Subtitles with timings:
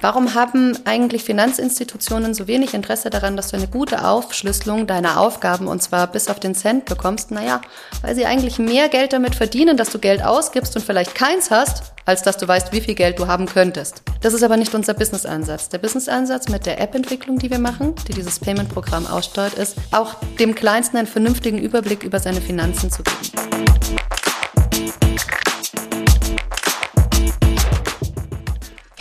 [0.00, 5.66] Warum haben eigentlich Finanzinstitutionen so wenig Interesse daran, dass du eine gute Aufschlüsselung deiner Aufgaben
[5.66, 7.32] und zwar bis auf den Cent bekommst?
[7.32, 7.60] Naja,
[8.02, 11.94] weil sie eigentlich mehr Geld damit verdienen, dass du Geld ausgibst und vielleicht keins hast,
[12.04, 14.02] als dass du weißt, wie viel Geld du haben könntest.
[14.20, 15.68] Das ist aber nicht unser Business-Ansatz.
[15.68, 20.54] Der Business-Ansatz mit der App-Entwicklung, die wir machen, die dieses Payment-Programm aussteuert, ist, auch dem
[20.54, 23.58] Kleinsten einen vernünftigen Überblick über seine Finanzen zu geben.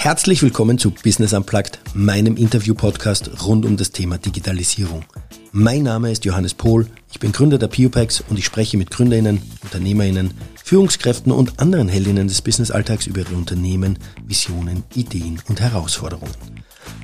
[0.08, 5.04] Herzlich willkommen zu Business Unplugged, meinem Interview-Podcast rund um das Thema Digitalisierung.
[5.52, 9.42] Mein Name ist Johannes Pohl, ich bin Gründer der Piopex und ich spreche mit GründerInnen,
[9.64, 16.32] UnternehmerInnen, Führungskräften und anderen Heldinnen des Businessalltags über ihre Unternehmen, Visionen, Ideen und Herausforderungen.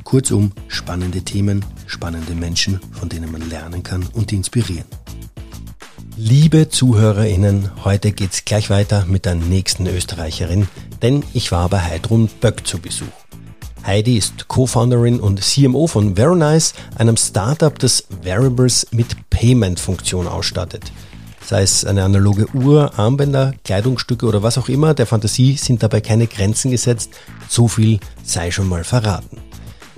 [0.06, 4.86] Kurzum, spannende Themen, spannende Menschen, von denen man lernen kann und inspirieren.
[6.16, 10.68] Liebe ZuhörerInnen, heute geht's gleich weiter mit der nächsten Österreicherin,
[11.02, 13.08] denn ich war bei Heidrun Böck zu Besuch.
[13.84, 20.92] Heidi ist Co-Founderin und CMO von Veronize, einem Startup, das Variables mit Payment-Funktion ausstattet.
[21.44, 26.00] Sei es eine analoge Uhr, Armbänder, Kleidungsstücke oder was auch immer, der Fantasie sind dabei
[26.00, 27.10] keine Grenzen gesetzt.
[27.50, 29.40] So viel sei schon mal verraten.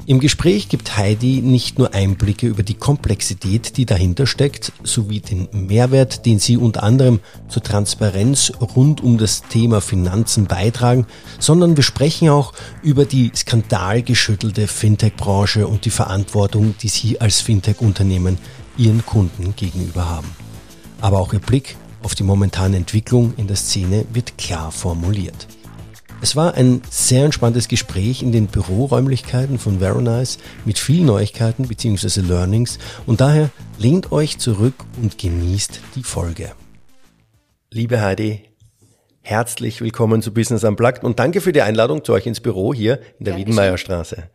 [0.07, 5.47] Im Gespräch gibt Heidi nicht nur Einblicke über die Komplexität, die dahinter steckt, sowie den
[5.51, 11.07] Mehrwert, den sie unter anderem zur Transparenz rund um das Thema Finanzen beitragen,
[11.39, 18.37] sondern wir sprechen auch über die skandalgeschüttelte Fintech-Branche und die Verantwortung, die sie als Fintech-Unternehmen
[18.77, 20.29] ihren Kunden gegenüber haben.
[21.01, 25.47] Aber auch ihr Blick auf die momentane Entwicklung in der Szene wird klar formuliert.
[26.25, 32.21] Es war ein sehr entspanntes Gespräch in den Büroräumlichkeiten von Veronize mit vielen Neuigkeiten bzw.
[32.21, 36.53] Learnings und daher lehnt euch zurück und genießt die Folge.
[37.69, 38.41] Liebe Heidi,
[39.21, 43.01] herzlich willkommen zu Business Unplugged und danke für die Einladung zu euch ins Büro hier
[43.19, 44.31] in der Wiedenmeierstraße.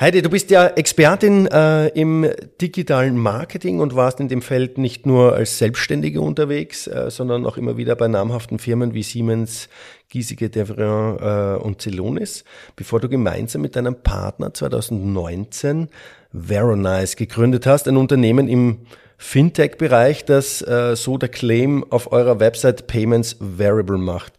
[0.00, 5.06] Heidi, du bist ja Expertin äh, im digitalen Marketing und warst in dem Feld nicht
[5.06, 9.68] nur als Selbstständige unterwegs, äh, sondern auch immer wieder bei namhaften Firmen wie Siemens,
[10.08, 12.44] Giesige, Devrian äh, und Celonis,
[12.76, 15.88] bevor du gemeinsam mit deinem Partner 2019
[16.32, 18.86] Veronize gegründet hast, ein Unternehmen im
[19.18, 24.32] Fintech-Bereich, das äh, so der Claim auf eurer Website Payments Variable macht.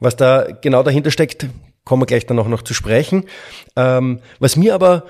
[0.00, 1.46] Was da genau dahinter steckt,
[1.84, 3.24] kommen wir gleich dann auch noch zu sprechen.
[3.76, 5.04] Ähm, was mir aber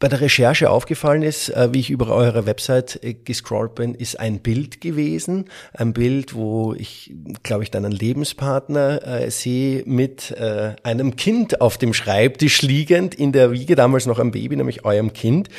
[0.00, 4.18] bei der Recherche aufgefallen ist, äh, wie ich über eure Website äh, gescrollt bin, ist
[4.18, 5.50] ein Bild gewesen.
[5.74, 7.12] Ein Bild, wo ich,
[7.42, 13.32] glaube ich, deinen Lebenspartner äh, sehe mit äh, einem Kind auf dem Schreibtisch liegend, in
[13.32, 15.50] der Wiege, damals noch ein Baby, nämlich eurem Kind.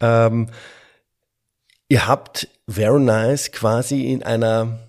[0.00, 0.48] Ähm,
[1.88, 4.80] ihr habt Veronize quasi in einer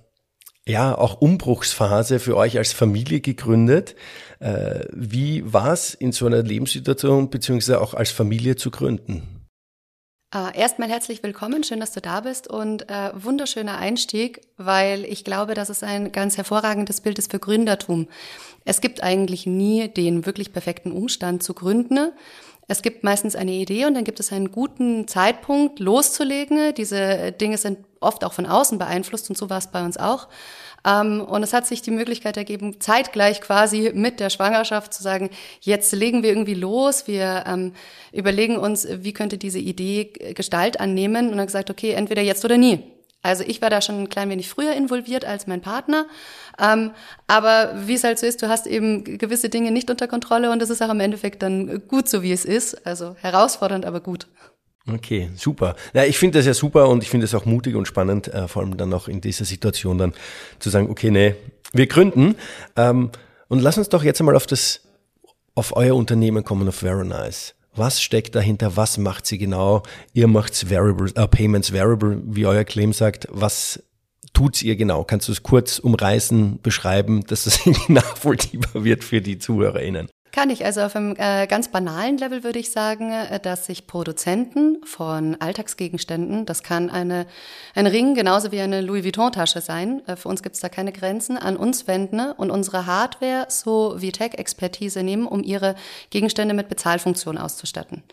[0.67, 3.95] ja auch Umbruchsphase für euch als Familie gegründet.
[4.39, 9.45] Äh, wie war es in so einer Lebenssituation beziehungsweise auch als Familie zu gründen?
[10.33, 15.23] Äh, erstmal herzlich willkommen, schön, dass du da bist und äh, wunderschöner Einstieg, weil ich
[15.23, 18.07] glaube, dass es ein ganz hervorragendes Bild ist für Gründertum.
[18.65, 22.11] Es gibt eigentlich nie den wirklich perfekten Umstand zu gründen.
[22.67, 26.73] Es gibt meistens eine Idee und dann gibt es einen guten Zeitpunkt loszulegen.
[26.73, 30.27] Diese Dinge sind oft auch von außen beeinflusst und so war es bei uns auch.
[30.85, 35.29] Ähm, und es hat sich die Möglichkeit ergeben, zeitgleich quasi mit der Schwangerschaft zu sagen,
[35.61, 37.73] jetzt legen wir irgendwie los, wir ähm,
[38.11, 42.57] überlegen uns, wie könnte diese Idee Gestalt annehmen und dann gesagt, okay, entweder jetzt oder
[42.57, 42.83] nie.
[43.25, 46.05] Also ich war da schon ein klein wenig früher involviert als mein Partner.
[46.61, 46.91] Ähm,
[47.25, 50.61] aber wie es halt so ist, du hast eben gewisse Dinge nicht unter Kontrolle und
[50.61, 52.85] es ist auch im Endeffekt dann gut so, wie es ist.
[52.85, 54.27] Also herausfordernd, aber gut.
[54.87, 55.75] Okay, super.
[55.93, 58.47] Ja, ich finde das ja super und ich finde es auch mutig und spannend, äh,
[58.47, 60.13] vor allem dann auch in dieser Situation dann
[60.59, 61.35] zu sagen, okay, nee,
[61.73, 62.35] wir gründen.
[62.75, 63.09] Ähm,
[63.47, 64.81] und lass uns doch jetzt einmal auf das,
[65.55, 67.53] auf euer Unternehmen kommen, auf Veronize.
[67.75, 68.77] Was steckt dahinter?
[68.77, 69.83] Was macht sie genau?
[70.13, 73.27] Ihr macht's Variable, äh, Payments Variable, wie euer Claim sagt.
[73.31, 73.83] Was
[74.33, 75.03] tut's ihr genau?
[75.03, 80.09] Kannst du es kurz umreißen, beschreiben, dass es nachvollziehbar wird für die ZuhörerInnen?
[80.35, 80.65] Kann ich.
[80.65, 85.35] Also auf einem äh, ganz banalen Level würde ich sagen, äh, dass sich Produzenten von
[85.39, 87.25] Alltagsgegenständen, das kann eine,
[87.73, 90.91] ein Ring genauso wie eine Louis Vuitton-Tasche sein, äh, für uns gibt es da keine
[90.91, 95.75] Grenzen, an uns wenden und unsere Hardware so wie Tech-Expertise nehmen, um ihre
[96.09, 98.03] Gegenstände mit Bezahlfunktion auszustatten.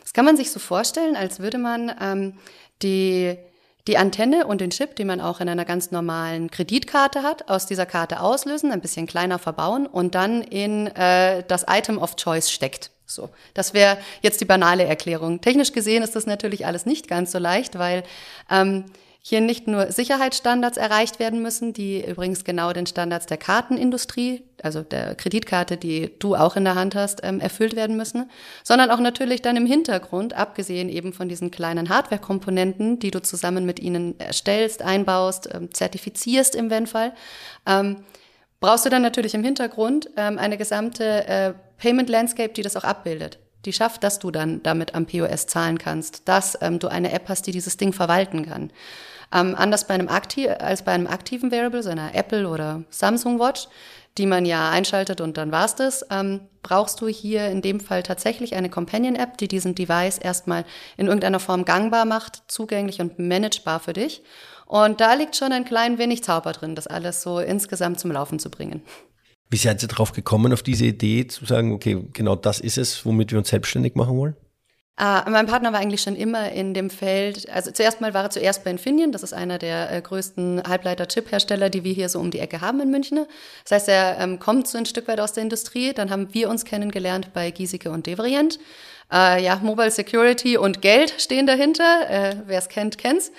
[0.00, 2.34] Das kann man sich so vorstellen, als würde man ähm,
[2.82, 3.36] die
[3.86, 7.66] die Antenne und den Chip, den man auch in einer ganz normalen Kreditkarte hat, aus
[7.66, 12.50] dieser Karte auslösen, ein bisschen kleiner verbauen und dann in äh, das Item of Choice
[12.50, 12.90] steckt.
[13.06, 15.42] So, das wäre jetzt die banale Erklärung.
[15.42, 18.02] Technisch gesehen ist das natürlich alles nicht ganz so leicht, weil
[18.50, 18.86] ähm,
[19.26, 24.82] hier nicht nur Sicherheitsstandards erreicht werden müssen, die übrigens genau den Standards der Kartenindustrie, also
[24.82, 28.30] der Kreditkarte, die du auch in der Hand hast, ähm, erfüllt werden müssen,
[28.64, 33.64] sondern auch natürlich dann im Hintergrund, abgesehen eben von diesen kleinen Hardware-Komponenten, die du zusammen
[33.64, 37.14] mit ihnen erstellst, einbaust, ähm, zertifizierst im Wenn-Fall,
[37.64, 38.04] ähm,
[38.60, 43.38] brauchst du dann natürlich im Hintergrund eine gesamte äh, Payment Landscape, die das auch abbildet
[43.64, 47.28] die schafft, dass du dann damit am POS zahlen kannst, dass ähm, du eine App
[47.28, 48.70] hast, die dieses Ding verwalten kann.
[49.34, 53.40] Ähm, anders bei einem aktiv, als bei einem aktiven Variable, so einer Apple oder Samsung
[53.40, 53.66] Watch,
[54.16, 58.04] die man ja einschaltet und dann war's das, ähm, brauchst du hier in dem Fall
[58.04, 60.64] tatsächlich eine Companion-App, die diesen Device erstmal
[60.96, 64.22] in irgendeiner Form gangbar macht, zugänglich und managebar für dich.
[64.66, 68.38] Und da liegt schon ein klein wenig Zauber drin, das alles so insgesamt zum Laufen
[68.38, 68.82] zu bringen.
[69.50, 73.04] Wie seid ihr darauf gekommen, auf diese Idee zu sagen, okay, genau das ist es,
[73.04, 74.36] womit wir uns selbstständig machen wollen?
[75.00, 78.30] Uh, mein Partner war eigentlich schon immer in dem Feld, also zuerst mal war er
[78.30, 82.30] zuerst bei Infineon, das ist einer der äh, größten Halbleiter-Chip-Hersteller, die wir hier so um
[82.30, 83.26] die Ecke haben in München.
[83.64, 85.92] Das heißt, er ähm, kommt so ein Stück weit aus der Industrie.
[85.94, 88.60] Dann haben wir uns kennengelernt bei Giesecke und Devrient.
[89.12, 92.08] Uh, ja, Mobile Security und Geld stehen dahinter.
[92.08, 93.32] Äh, Wer es kennt, kennt's.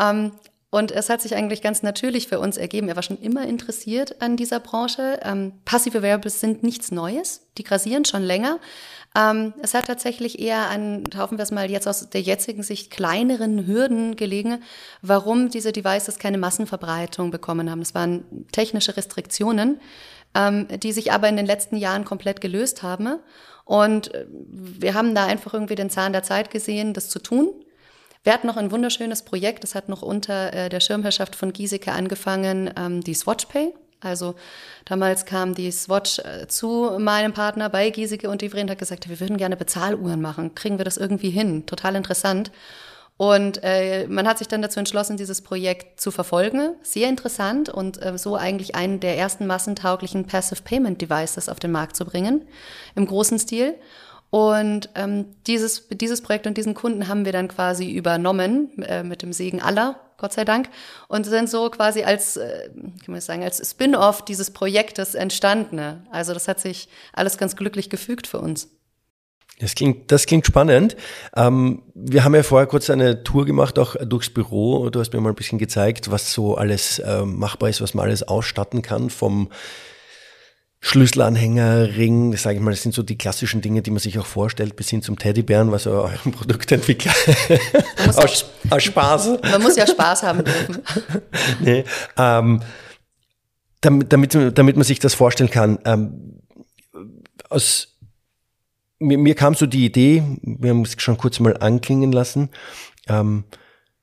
[0.00, 0.32] Ähm,
[0.70, 2.88] und es hat sich eigentlich ganz natürlich für uns ergeben.
[2.88, 5.20] Er war schon immer interessiert an dieser Branche.
[5.22, 7.46] Ähm, passive Variables sind nichts Neues.
[7.56, 8.58] Die grasieren schon länger.
[9.16, 12.90] Ähm, es hat tatsächlich eher an, taufen wir es mal jetzt aus der jetzigen Sicht,
[12.90, 14.62] kleineren Hürden gelegen,
[15.02, 17.80] warum diese Devices keine Massenverbreitung bekommen haben.
[17.80, 19.80] Es waren technische Restriktionen,
[20.34, 23.20] ähm, die sich aber in den letzten Jahren komplett gelöst haben.
[23.64, 27.54] Und äh, wir haben da einfach irgendwie den Zahn der Zeit gesehen, das zu tun.
[28.26, 31.92] Wir hatten noch ein wunderschönes Projekt, das hat noch unter äh, der Schirmherrschaft von Giesecke
[31.92, 33.72] angefangen, ähm, die Swatchpay.
[34.00, 34.34] Also
[34.84, 39.08] damals kam die Swatch äh, zu meinem Partner bei Giesecke und die Vriend hat gesagt,
[39.08, 40.56] wir würden gerne Bezahluhren machen.
[40.56, 41.66] Kriegen wir das irgendwie hin?
[41.66, 42.50] Total interessant.
[43.16, 46.74] Und äh, man hat sich dann dazu entschlossen, dieses Projekt zu verfolgen.
[46.82, 51.70] Sehr interessant und äh, so eigentlich einen der ersten massentauglichen Passive Payment Devices auf den
[51.70, 52.44] Markt zu bringen,
[52.96, 53.76] im großen Stil.
[54.30, 59.22] Und ähm, dieses, dieses Projekt und diesen Kunden haben wir dann quasi übernommen, äh, mit
[59.22, 60.68] dem Segen aller, Gott sei Dank,
[61.08, 66.06] und sind so quasi als, äh, kann man sagen, als Spin-off dieses Projektes entstanden.
[66.10, 68.68] Also das hat sich alles ganz glücklich gefügt für uns.
[69.58, 70.96] Das klingt, das klingt spannend.
[71.34, 74.90] Ähm, wir haben ja vorher kurz eine Tour gemacht, auch durchs Büro.
[74.90, 78.04] Du hast mir mal ein bisschen gezeigt, was so alles äh, machbar ist, was man
[78.04, 79.48] alles ausstatten kann, vom
[80.86, 84.20] Schlüsselanhänger, Ring, das sage ich mal, das sind so die klassischen Dinge, die man sich
[84.20, 87.12] auch vorstellt, bis hin zum Teddybären, was euer Produktentwickler
[88.16, 89.30] aus, aus Spaß.
[89.42, 90.78] Man muss ja Spaß haben dürfen.
[91.60, 91.84] nee,
[92.16, 92.62] ähm,
[93.80, 96.38] damit, damit, damit man sich das vorstellen kann, ähm,
[97.50, 97.96] aus,
[99.00, 102.50] mir, mir kam so die Idee, wir haben es schon kurz mal anklingen lassen,
[103.08, 103.42] ähm,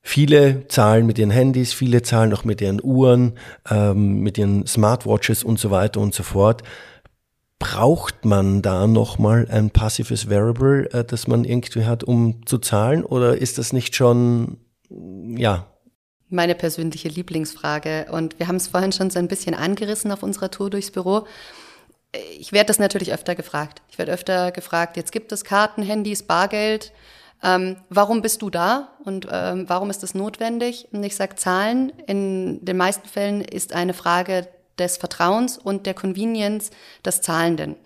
[0.06, 3.38] Viele zahlen mit ihren Handys, viele zahlen auch mit ihren Uhren,
[3.70, 6.62] ähm, mit ihren Smartwatches und so weiter und so fort.
[7.58, 13.02] Braucht man da nochmal ein passives Variable, äh, das man irgendwie hat, um zu zahlen?
[13.02, 14.58] Oder ist das nicht schon,
[14.90, 15.66] ja,
[16.28, 18.06] meine persönliche Lieblingsfrage.
[18.10, 21.26] Und wir haben es vorhin schon so ein bisschen angerissen auf unserer Tour durchs Büro.
[22.38, 23.80] Ich werde das natürlich öfter gefragt.
[23.88, 26.92] Ich werde öfter gefragt, jetzt gibt es Karten, Handys, Bargeld.
[27.44, 30.88] Ähm, warum bist du da und ähm, warum ist das notwendig?
[30.92, 34.48] Und ich sage, Zahlen in den meisten Fällen ist eine Frage
[34.78, 36.70] des Vertrauens und der Convenience
[37.04, 37.76] des Zahlenden.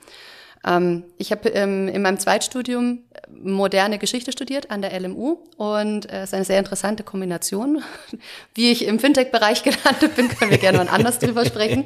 [0.66, 6.16] Ähm, ich habe ähm, in meinem Zweitstudium moderne Geschichte studiert an der LMU und äh,
[6.16, 7.82] es äh, ist eine sehr interessante Kombination.
[8.54, 11.84] Wie ich im Fintech-Bereich gelandet bin, können wir gerne mal anders drüber sprechen.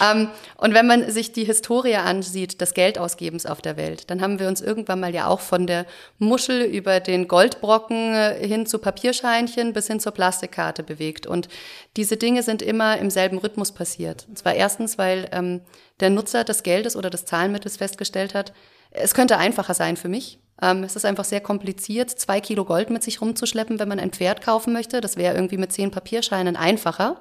[0.00, 4.38] Ähm, und wenn man sich die Historie ansieht des Geldausgebens auf der Welt, dann haben
[4.38, 5.86] wir uns irgendwann mal ja auch von der
[6.18, 11.26] Muschel über den Goldbrocken äh, hin zu Papierscheinchen bis hin zur Plastikkarte bewegt.
[11.26, 11.48] Und
[11.96, 14.26] diese Dinge sind immer im selben Rhythmus passiert.
[14.28, 15.60] Und zwar erstens, weil ähm,
[16.00, 18.52] der Nutzer des Geldes oder des Zahlmittels festgestellt hat,
[18.90, 20.40] es könnte einfacher sein für mich.
[20.60, 24.12] Ähm, es ist einfach sehr kompliziert, zwei Kilo Gold mit sich rumzuschleppen, wenn man ein
[24.12, 25.00] Pferd kaufen möchte.
[25.00, 27.20] Das wäre irgendwie mit zehn Papierscheinen einfacher.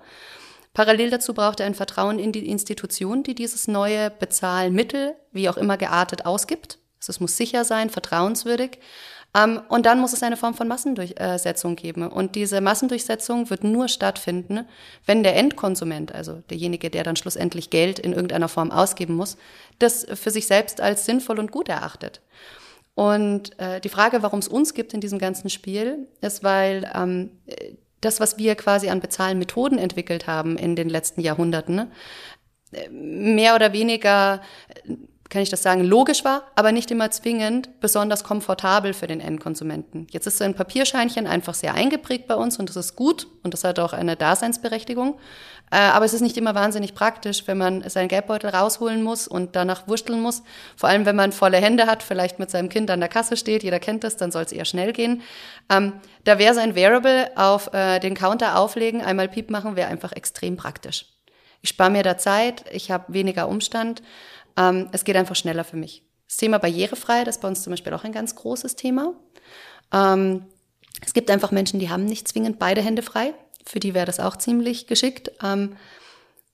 [0.74, 5.57] Parallel dazu braucht er ein Vertrauen in die Institution, die dieses neue Bezahlmittel, wie auch
[5.57, 6.79] immer geartet, ausgibt.
[7.00, 8.79] Also es muss sicher sein, vertrauenswürdig.
[9.43, 12.08] Ähm, und dann muss es eine Form von Massendurchsetzung geben.
[12.08, 14.65] Und diese Massendurchsetzung wird nur stattfinden,
[15.05, 19.38] wenn der Endkonsument, also derjenige, der dann schlussendlich Geld in irgendeiner Form ausgeben muss,
[19.79, 22.22] das für sich selbst als sinnvoll und gut erachtet.
[22.96, 27.31] Und äh, die Frage, warum es uns gibt in diesem ganzen Spiel, ist, weil ähm,
[28.01, 31.91] das, was wir quasi an Bezahlmethoden entwickelt haben in den letzten Jahrhunderten,
[32.72, 34.41] äh, mehr oder weniger
[35.29, 40.07] kann ich das sagen, logisch war, aber nicht immer zwingend besonders komfortabel für den Endkonsumenten.
[40.09, 43.53] Jetzt ist so ein Papierscheinchen einfach sehr eingeprägt bei uns und das ist gut und
[43.53, 45.19] das hat auch eine Daseinsberechtigung.
[45.71, 49.55] Äh, aber es ist nicht immer wahnsinnig praktisch, wenn man seinen Geldbeutel rausholen muss und
[49.55, 50.41] danach wursteln muss.
[50.75, 53.62] Vor allem, wenn man volle Hände hat, vielleicht mit seinem Kind an der Kasse steht,
[53.62, 55.21] jeder kennt das, dann soll es eher schnell gehen.
[55.69, 55.93] Ähm,
[56.24, 60.57] da wäre sein Variable auf äh, den Counter auflegen, einmal Piep machen, wäre einfach extrem
[60.57, 61.05] praktisch.
[61.62, 64.01] Ich spare mir da Zeit, ich habe weniger Umstand.
[64.58, 66.03] Ähm, es geht einfach schneller für mich.
[66.27, 69.13] Das Thema Barrierefreiheit ist bei uns zum Beispiel auch ein ganz großes Thema.
[69.91, 70.46] Ähm,
[71.06, 73.34] es gibt einfach Menschen, die haben nicht zwingend beide Hände frei.
[73.65, 75.32] Für die wäre das auch ziemlich geschickt.
[75.44, 75.75] Ähm,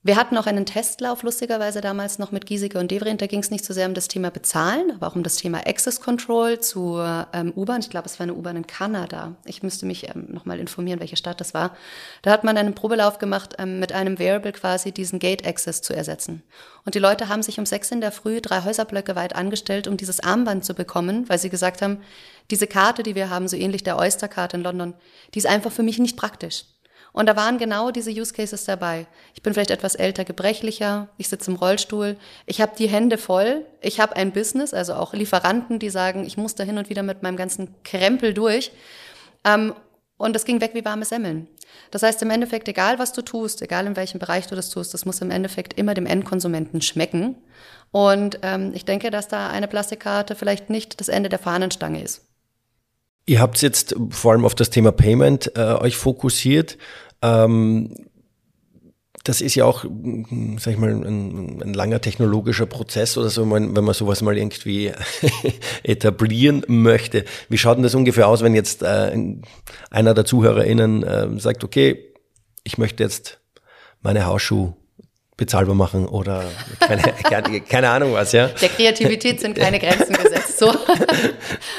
[0.06, 3.18] wir hatten auch einen Testlauf, lustigerweise damals noch mit Giesecke und Devrin.
[3.18, 5.66] Da ging es nicht so sehr um das Thema Bezahlen, aber auch um das Thema
[5.66, 7.80] Access Control zu ähm, U-Bahn.
[7.80, 9.34] Ich glaube, es war eine U-Bahn in Kanada.
[9.44, 11.76] Ich müsste mich ähm, nochmal informieren, welche Stadt das war.
[12.22, 15.92] Da hat man einen Probelauf gemacht, ähm, mit einem Variable quasi diesen Gate Access zu
[15.92, 16.44] ersetzen.
[16.84, 19.96] Und die Leute haben sich um sechs in der Früh drei Häuserblöcke weit angestellt, um
[19.96, 21.98] dieses Armband zu bekommen, weil sie gesagt haben,
[22.52, 24.94] diese Karte, die wir haben, so ähnlich der Oyster-Karte in London,
[25.34, 26.64] die ist einfach für mich nicht praktisch.
[27.16, 29.06] Und da waren genau diese Use Cases dabei.
[29.32, 33.64] Ich bin vielleicht etwas älter, gebrechlicher, ich sitze im Rollstuhl, ich habe die Hände voll,
[33.80, 37.02] ich habe ein Business, also auch Lieferanten, die sagen, ich muss da hin und wieder
[37.02, 38.70] mit meinem ganzen Krempel durch.
[39.44, 39.72] Ähm,
[40.18, 41.48] und das ging weg wie warme Semmeln.
[41.90, 44.92] Das heißt im Endeffekt, egal was du tust, egal in welchem Bereich du das tust,
[44.92, 47.36] das muss im Endeffekt immer dem Endkonsumenten schmecken.
[47.92, 52.26] Und ähm, ich denke, dass da eine Plastikkarte vielleicht nicht das Ende der Fahnenstange ist.
[53.28, 56.78] Ihr habt jetzt vor allem auf das Thema Payment äh, euch fokussiert.
[57.22, 57.94] Ähm,
[59.24, 59.84] das ist ja auch,
[60.58, 64.92] sag ich mal, ein, ein langer technologischer Prozess oder so, wenn man sowas mal irgendwie
[65.82, 67.24] etablieren möchte.
[67.48, 69.36] Wie schaut denn das ungefähr aus, wenn jetzt äh,
[69.90, 72.14] einer der ZuhörerInnen äh, sagt, okay,
[72.62, 73.40] ich möchte jetzt
[74.00, 74.76] meine Hausschuhe
[75.36, 76.44] bezahlbar machen oder
[76.80, 78.48] keine, keine, keine, Ahnung was, ja.
[78.48, 80.58] Der Kreativität sind keine Grenzen gesetzt.
[80.58, 80.72] So.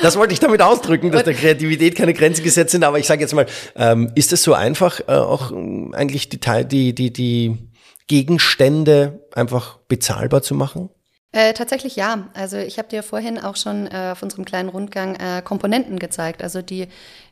[0.02, 2.84] Das wollte ich damit ausdrücken, dass der Kreativität keine Grenzen gesetzt sind.
[2.84, 6.40] Aber ich sage jetzt mal, ähm, ist es so einfach, äh, auch ähm, eigentlich die,
[6.40, 7.58] die, die, die
[8.08, 10.90] Gegenstände einfach bezahlbar zu machen?
[11.34, 12.30] Äh, tatsächlich ja.
[12.34, 16.42] Also ich habe dir vorhin auch schon äh, auf unserem kleinen Rundgang äh, Komponenten gezeigt.
[16.42, 16.88] Also die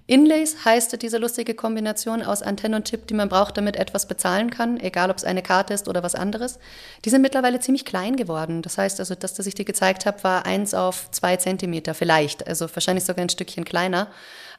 [0.06, 4.52] Inlays heißt diese lustige Kombination aus Antenne und Chip, die man braucht, damit etwas bezahlen
[4.52, 6.60] kann, egal ob es eine Karte ist oder was anderes.
[7.06, 8.62] Die sind mittlerweile ziemlich klein geworden.
[8.62, 12.48] Das heißt also, das, das ich dir gezeigt habe, war eins auf zwei Zentimeter vielleicht,
[12.48, 14.08] also wahrscheinlich sogar ein Stückchen kleiner.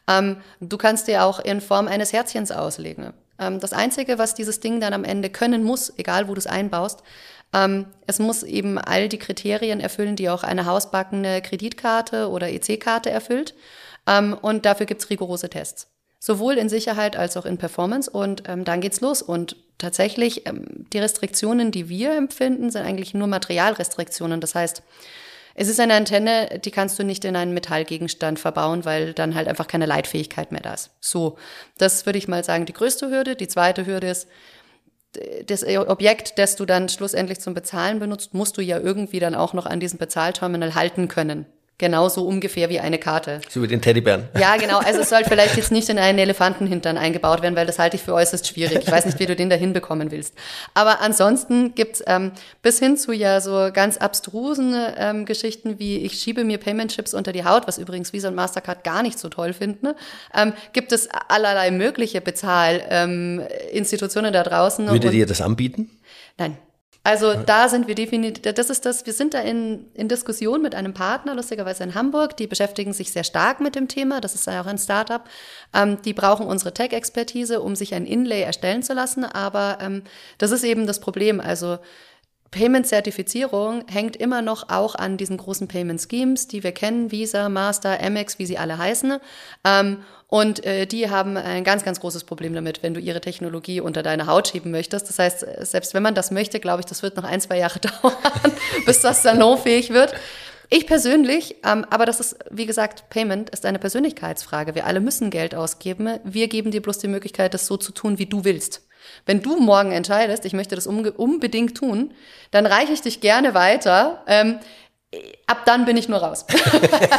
[0.09, 3.13] Ähm, du kannst dir auch in Form eines Herzchens auslegen.
[3.39, 6.47] Ähm, das Einzige, was dieses Ding dann am Ende können muss, egal wo du es
[6.47, 7.03] einbaust,
[7.53, 13.11] ähm, es muss eben all die Kriterien erfüllen, die auch eine hausbackene Kreditkarte oder EC-Karte
[13.11, 13.55] erfüllt.
[14.07, 15.89] Ähm, und dafür gibt's rigorose Tests.
[16.19, 18.11] Sowohl in Sicherheit als auch in Performance.
[18.11, 19.23] Und ähm, dann geht's los.
[19.23, 24.41] Und tatsächlich, ähm, die Restriktionen, die wir empfinden, sind eigentlich nur Materialrestriktionen.
[24.41, 24.83] Das heißt,
[25.59, 29.49] es ist eine Antenne, die kannst du nicht in einen Metallgegenstand verbauen, weil dann halt
[29.49, 30.91] einfach keine Leitfähigkeit mehr da ist.
[31.01, 31.39] So,
[31.79, 33.37] das würde ich mal sagen, die größte Hürde.
[33.37, 34.29] Die zweite Hürde ist,
[35.47, 39.53] das Objekt, das du dann schlussendlich zum Bezahlen benutzt, musst du ja irgendwie dann auch
[39.53, 41.47] noch an diesem Bezahlterminal halten können.
[41.79, 43.43] Genauso ungefähr wie eine Karte.
[43.51, 44.29] So wie den Teddybären.
[44.39, 44.79] Ja, genau.
[44.79, 48.03] Also es soll vielleicht jetzt nicht in einen Elefantenhintern eingebaut werden, weil das halte ich
[48.03, 48.79] für äußerst schwierig.
[48.79, 50.35] Ich weiß nicht, wie du den da hinbekommen willst.
[50.73, 56.15] Aber ansonsten gibt's ähm, bis hin zu ja so ganz abstrusen ähm, Geschichten wie ich
[56.15, 59.29] schiebe mir Payment Chips unter die Haut, was übrigens Visa und Mastercard gar nicht so
[59.29, 59.97] toll finden, ne?
[60.35, 64.89] ähm, gibt es allerlei mögliche Bezahlinstitutionen ähm, da draußen.
[64.89, 65.91] Würdet ihr das anbieten?
[66.39, 66.57] Nein.
[67.07, 70.75] Also da sind wir definitiv, das ist das, wir sind da in, in Diskussion mit
[70.75, 74.49] einem Partner, lustigerweise in Hamburg, die beschäftigen sich sehr stark mit dem Thema, das ist
[74.49, 75.23] ja auch ein Startup.
[75.73, 80.03] Ähm, die brauchen unsere Tech-Expertise, um sich ein Inlay erstellen zu lassen, aber ähm,
[80.39, 81.39] das ist eben das Problem.
[81.39, 81.79] Also
[82.51, 88.39] Payment-Zertifizierung hängt immer noch auch an diesen großen Payment-Schemes, die wir kennen, Visa, Master, Amex,
[88.39, 89.19] wie sie alle heißen.
[89.65, 89.99] Ähm,
[90.29, 94.03] und äh, die haben ein ganz, ganz großes Problem damit, wenn du ihre Technologie unter
[94.03, 95.09] deine Haut schieben möchtest.
[95.09, 97.79] Das heißt, selbst wenn man das möchte, glaube ich, das wird noch ein, zwei Jahre
[98.03, 98.53] dauern,
[98.85, 100.15] bis das salonfähig wird.
[100.69, 104.75] Ich persönlich, ähm, aber das ist, wie gesagt, Payment ist eine Persönlichkeitsfrage.
[104.75, 106.19] Wir alle müssen Geld ausgeben.
[106.25, 108.86] Wir geben dir bloß die Möglichkeit, das so zu tun, wie du willst.
[109.25, 112.13] Wenn du morgen entscheidest, ich möchte das unbedingt tun,
[112.51, 114.23] dann reiche ich dich gerne weiter.
[114.27, 114.59] Ähm,
[115.47, 116.47] ab dann bin ich nur raus.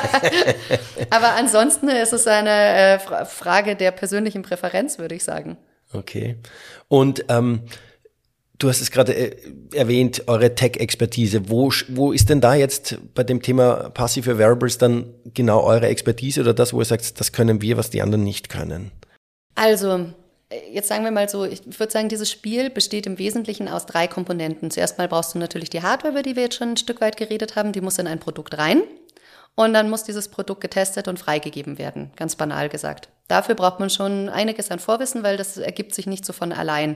[1.09, 5.57] Aber ansonsten ist es eine äh, Frage der persönlichen Präferenz, würde ich sagen.
[5.93, 6.37] Okay.
[6.87, 7.61] Und ähm,
[8.59, 9.35] du hast es gerade äh,
[9.73, 11.49] erwähnt, eure Tech-Expertise.
[11.49, 16.41] Wo, wo ist denn da jetzt bei dem Thema passive Variables dann genau eure Expertise
[16.41, 18.91] oder das, wo ihr sagt, das können wir, was die anderen nicht können?
[19.55, 20.13] Also,
[20.71, 24.07] Jetzt sagen wir mal so, ich würde sagen, dieses Spiel besteht im Wesentlichen aus drei
[24.07, 24.71] Komponenten.
[24.71, 27.17] Zuerst mal brauchst du natürlich die Hardware, über die wir jetzt schon ein Stück weit
[27.17, 28.81] geredet haben, die muss in ein Produkt rein.
[29.55, 33.09] Und dann muss dieses Produkt getestet und freigegeben werden, ganz banal gesagt.
[33.27, 36.95] Dafür braucht man schon einiges an Vorwissen, weil das ergibt sich nicht so von allein.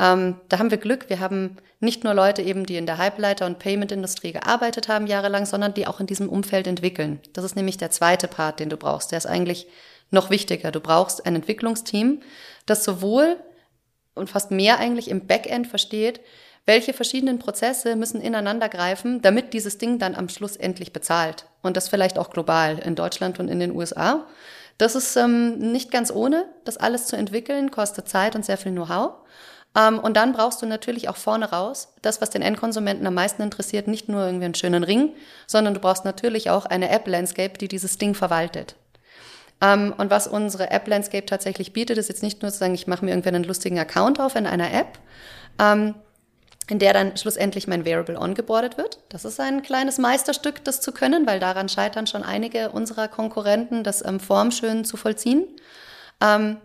[0.00, 1.08] Ähm, da haben wir Glück.
[1.08, 5.46] Wir haben nicht nur Leute eben, die in der Halbleiter- und Payment-Industrie gearbeitet haben jahrelang,
[5.46, 7.20] sondern die auch in diesem Umfeld entwickeln.
[7.32, 9.12] Das ist nämlich der zweite Part, den du brauchst.
[9.12, 9.66] Der ist eigentlich
[10.10, 10.72] noch wichtiger.
[10.72, 12.20] Du brauchst ein Entwicklungsteam,
[12.66, 13.36] das sowohl
[14.14, 16.20] und fast mehr eigentlich im Backend versteht,
[16.66, 21.46] welche verschiedenen Prozesse müssen ineinander greifen, damit dieses Ding dann am Schluss endlich bezahlt.
[21.62, 24.26] Und das vielleicht auch global in Deutschland und in den USA.
[24.78, 28.72] Das ist ähm, nicht ganz ohne, das alles zu entwickeln, kostet Zeit und sehr viel
[28.72, 29.12] Know-how.
[29.76, 33.42] Ähm, und dann brauchst du natürlich auch vorne raus das, was den Endkonsumenten am meisten
[33.42, 35.12] interessiert, nicht nur irgendwie einen schönen Ring,
[35.46, 38.76] sondern du brauchst natürlich auch eine App-Landscape, die dieses Ding verwaltet.
[39.60, 43.04] Ähm, und was unsere App-Landscape tatsächlich bietet, ist jetzt nicht nur zu sagen, ich mache
[43.04, 44.98] mir irgendwie einen lustigen Account auf in einer App,
[45.58, 45.94] ähm,
[46.68, 48.98] in der dann schlussendlich mein Variable ongeboardet wird.
[49.10, 53.84] Das ist ein kleines Meisterstück, das zu können, weil daran scheitern schon einige unserer Konkurrenten,
[53.84, 55.46] das ähm, formschön zu vollziehen.
[56.20, 56.58] Ähm,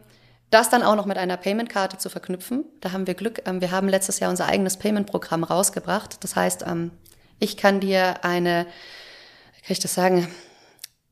[0.50, 2.66] das dann auch noch mit einer Payment-Karte zu verknüpfen.
[2.82, 3.42] Da haben wir Glück.
[3.46, 6.24] Ähm, wir haben letztes Jahr unser eigenes Payment-Programm rausgebracht.
[6.24, 6.92] Das heißt, ähm,
[7.40, 10.28] ich kann dir eine, kann ich das sagen,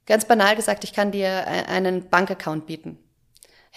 [0.06, 2.98] ganz banal gesagt, ich kann dir einen Bankaccount bieten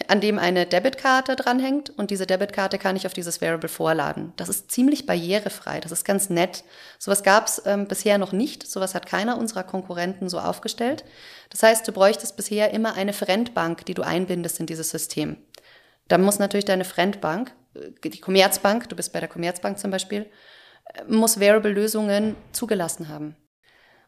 [0.08, 4.32] an dem eine Debitkarte dranhängt und diese Debitkarte kann ich auf dieses Variable vorladen.
[4.36, 6.64] Das ist ziemlich barrierefrei, das ist ganz nett.
[6.98, 11.04] Sowas gab es ähm, bisher noch nicht, sowas hat keiner unserer Konkurrenten so aufgestellt.
[11.50, 15.36] Das heißt, du bräuchtest bisher immer eine Fremdbank, die du einbindest in dieses System.
[16.10, 20.26] Dann muss natürlich deine Fremdbank, äh, die Commerzbank, du bist bei der Commerzbank zum Beispiel,
[20.92, 23.36] äh, muss Variable-Lösungen zugelassen haben.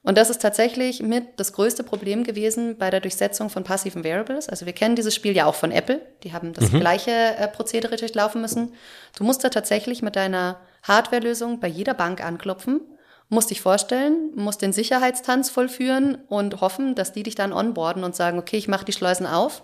[0.05, 4.49] Und das ist tatsächlich mit das größte Problem gewesen bei der Durchsetzung von passiven Variables.
[4.49, 6.01] Also wir kennen dieses Spiel ja auch von Apple.
[6.25, 6.81] Die haben das mhm.
[6.81, 8.75] gleiche äh, Prozedere durchlaufen müssen.
[9.17, 12.81] Du musst da tatsächlich mit deiner Hardwarelösung bei jeder Bank anklopfen,
[13.29, 18.17] musst dich vorstellen, musst den Sicherheitstanz vollführen und hoffen, dass die dich dann onboarden und
[18.17, 19.63] sagen, okay, ich mache die Schleusen auf.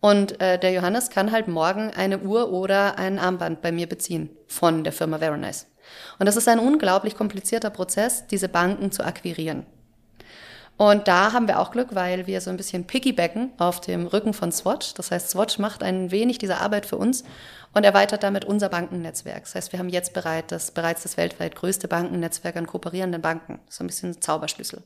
[0.00, 4.30] Und äh, der Johannes kann halt morgen eine Uhr oder ein Armband bei mir beziehen
[4.46, 5.66] von der Firma Veronize.
[6.18, 9.66] Und das ist ein unglaublich komplizierter Prozess, diese Banken zu akquirieren.
[10.78, 14.34] Und da haben wir auch Glück, weil wir so ein bisschen piggybacken auf dem Rücken
[14.34, 14.92] von Swatch.
[14.94, 17.24] Das heißt, Swatch macht ein wenig diese Arbeit für uns
[17.72, 19.44] und erweitert damit unser Bankennetzwerk.
[19.44, 23.58] Das heißt, wir haben jetzt bereit das, bereits das weltweit größte Bankennetzwerk an kooperierenden Banken.
[23.70, 24.82] So ein bisschen Zauberschlüssel.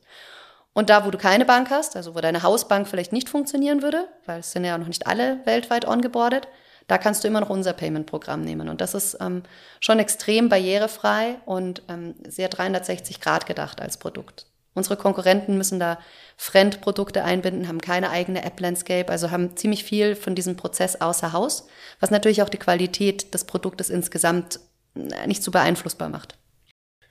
[0.73, 4.09] Und da, wo du keine Bank hast, also wo deine Hausbank vielleicht nicht funktionieren würde,
[4.27, 6.47] weil es sind ja noch nicht alle weltweit ongeboardet,
[6.87, 8.69] da kannst du immer noch unser Payment-Programm nehmen.
[8.69, 9.43] Und das ist ähm,
[9.81, 14.47] schon extrem barrierefrei und ähm, sehr 360 Grad gedacht als Produkt.
[14.75, 15.99] Unsere Konkurrenten müssen da
[16.37, 21.67] Fremdprodukte einbinden, haben keine eigene App-Landscape, also haben ziemlich viel von diesem Prozess außer Haus,
[21.99, 24.61] was natürlich auch die Qualität des Produktes insgesamt
[24.95, 26.39] äh, nicht so beeinflussbar macht.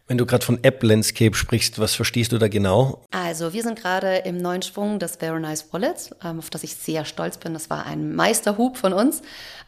[0.10, 3.04] Wenn du gerade von App-Landscape sprichst, was verstehst du da genau?
[3.12, 6.76] Also wir sind gerade im neuen Schwung des Very Nice Wallets, ähm, auf das ich
[6.76, 7.54] sehr stolz bin.
[7.54, 9.22] Das war ein Meisterhub von uns,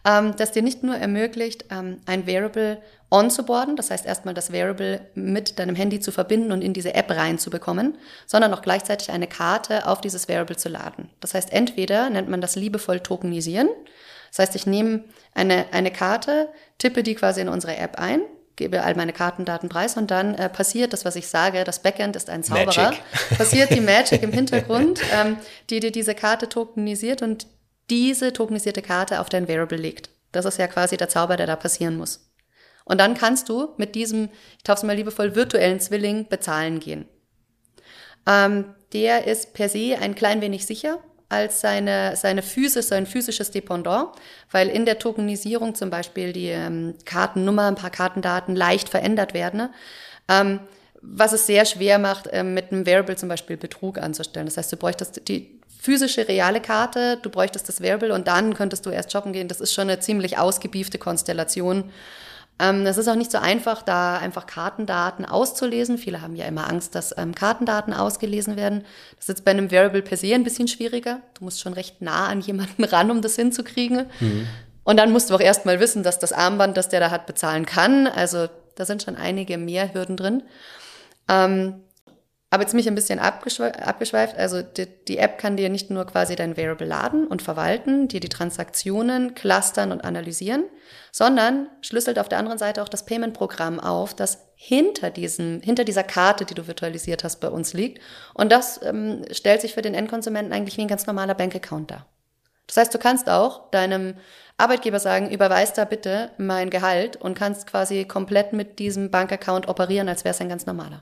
[0.04, 5.02] ähm, das dir nicht nur ermöglicht, ähm, ein Variable onzuboarden, das heißt erstmal das Variable
[5.14, 9.86] mit deinem Handy zu verbinden und in diese App reinzubekommen, sondern auch gleichzeitig eine Karte
[9.86, 11.12] auf dieses Variable zu laden.
[11.20, 13.70] Das heißt, entweder nennt man das liebevoll tokenisieren,
[14.32, 15.04] das heißt, ich nehme
[15.36, 16.50] eine, eine Karte,
[16.80, 18.22] tippe die quasi in unsere App ein,
[18.56, 22.16] gebe all meine Kartendaten preis und dann äh, passiert das, was ich sage, das Backend
[22.16, 23.04] ist ein Zauberer, Magic.
[23.38, 25.38] passiert die Magic im Hintergrund, ähm,
[25.70, 27.48] die dir diese Karte tokenisiert und
[27.90, 30.10] diese tokenisierte Karte auf dein Variable legt.
[30.32, 32.32] Das ist ja quasi der Zauber, der da passieren muss.
[32.86, 37.06] Und dann kannst du mit diesem, ich taufe es mal liebevoll, virtuellen Zwilling bezahlen gehen.
[38.28, 41.00] Ähm, der ist per se ein klein wenig sicher,
[41.32, 44.10] als seine, seine Physis, sein physisches Dependant,
[44.52, 49.58] weil in der Tokenisierung zum Beispiel die ähm, Kartennummer, ein paar Kartendaten leicht verändert werden.
[49.58, 49.70] Ne?
[50.28, 50.60] Ähm,
[51.02, 54.46] was es sehr schwer macht, ähm, mit einem Variable zum Beispiel Betrug anzustellen.
[54.46, 58.86] Das heißt, du bräuchtest die physische, reale Karte, du bräuchtest das Variable und dann könntest
[58.86, 59.48] du erst shoppen gehen.
[59.48, 61.86] Das ist schon eine ziemlich ausgebiefte Konstellation.
[62.62, 65.98] Ähm, es ist auch nicht so einfach, da einfach Kartendaten auszulesen.
[65.98, 68.86] Viele haben ja immer Angst, dass ähm, Kartendaten ausgelesen werden.
[69.16, 71.22] Das ist jetzt bei einem Variable per se ein bisschen schwieriger.
[71.34, 74.06] Du musst schon recht nah an jemanden ran, um das hinzukriegen.
[74.20, 74.48] Mhm.
[74.84, 77.66] Und dann musst du auch erstmal wissen, dass das Armband, das der da hat, bezahlen
[77.66, 78.06] kann.
[78.06, 80.44] Also da sind schon einige mehr Hürden drin.
[81.28, 81.82] Ähm,
[82.54, 84.38] aber jetzt mich ein bisschen abgeschweift.
[84.38, 88.20] Also die, die, App kann dir nicht nur quasi dein Variable laden und verwalten, dir
[88.20, 90.66] die Transaktionen clustern und analysieren,
[91.14, 96.04] sondern schlüsselt auf der anderen Seite auch das Payment-Programm auf, das hinter diesem, hinter dieser
[96.04, 98.02] Karte, die du virtualisiert hast, bei uns liegt.
[98.34, 102.06] Und das ähm, stellt sich für den Endkonsumenten eigentlich wie ein ganz normaler Bankaccount dar.
[102.68, 104.16] Das heißt, du kannst auch deinem
[104.58, 110.10] Arbeitgeber sagen, überweist da bitte mein Gehalt und kannst quasi komplett mit diesem Bankaccount operieren,
[110.10, 111.02] als wäre es ein ganz normaler.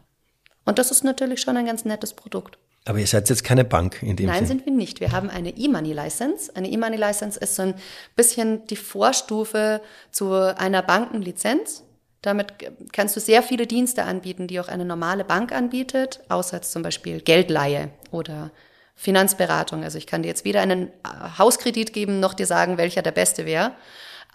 [0.70, 2.60] Und das ist natürlich schon ein ganz nettes Produkt.
[2.86, 4.60] Aber ihr seid jetzt keine Bank in dem Nein, Sinn.
[4.60, 5.00] sind wir nicht.
[5.00, 6.56] Wir haben eine E-Money-License.
[6.56, 7.74] Eine E-Money-License ist so ein
[8.16, 11.84] bisschen die Vorstufe zu einer Bankenlizenz.
[12.22, 12.54] Damit
[12.92, 16.84] kannst du sehr viele Dienste anbieten, die auch eine normale Bank anbietet, außer jetzt zum
[16.84, 18.52] Beispiel Geldleihe oder
[18.96, 19.84] Finanzberatung.
[19.84, 20.92] Also ich kann dir jetzt weder einen äh,
[21.40, 23.72] Hauskredit geben, noch dir sagen, welcher der beste wäre.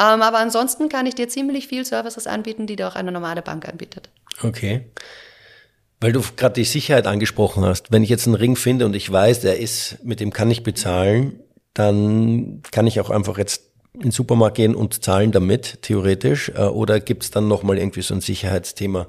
[0.00, 3.42] Ähm, aber ansonsten kann ich dir ziemlich viel Services anbieten, die dir auch eine normale
[3.42, 4.08] Bank anbietet.
[4.42, 4.90] Okay.
[6.00, 7.92] Weil du gerade die Sicherheit angesprochen hast.
[7.92, 10.62] Wenn ich jetzt einen Ring finde und ich weiß, der ist, mit dem kann ich
[10.62, 11.40] bezahlen,
[11.72, 13.62] dann kann ich auch einfach jetzt
[13.94, 16.50] in den Supermarkt gehen und zahlen damit, theoretisch.
[16.50, 19.06] Äh, oder gibt es dann nochmal irgendwie so ein Sicherheitsthema?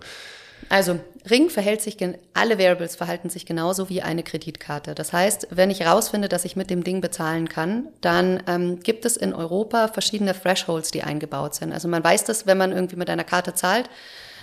[0.70, 1.98] Also Ring verhält sich,
[2.34, 4.96] alle Variables verhalten sich genauso wie eine Kreditkarte.
[4.96, 9.06] Das heißt, wenn ich herausfinde, dass ich mit dem Ding bezahlen kann, dann ähm, gibt
[9.06, 11.72] es in Europa verschiedene Thresholds, die eingebaut sind.
[11.72, 13.90] Also man weiß das, wenn man irgendwie mit einer Karte zahlt,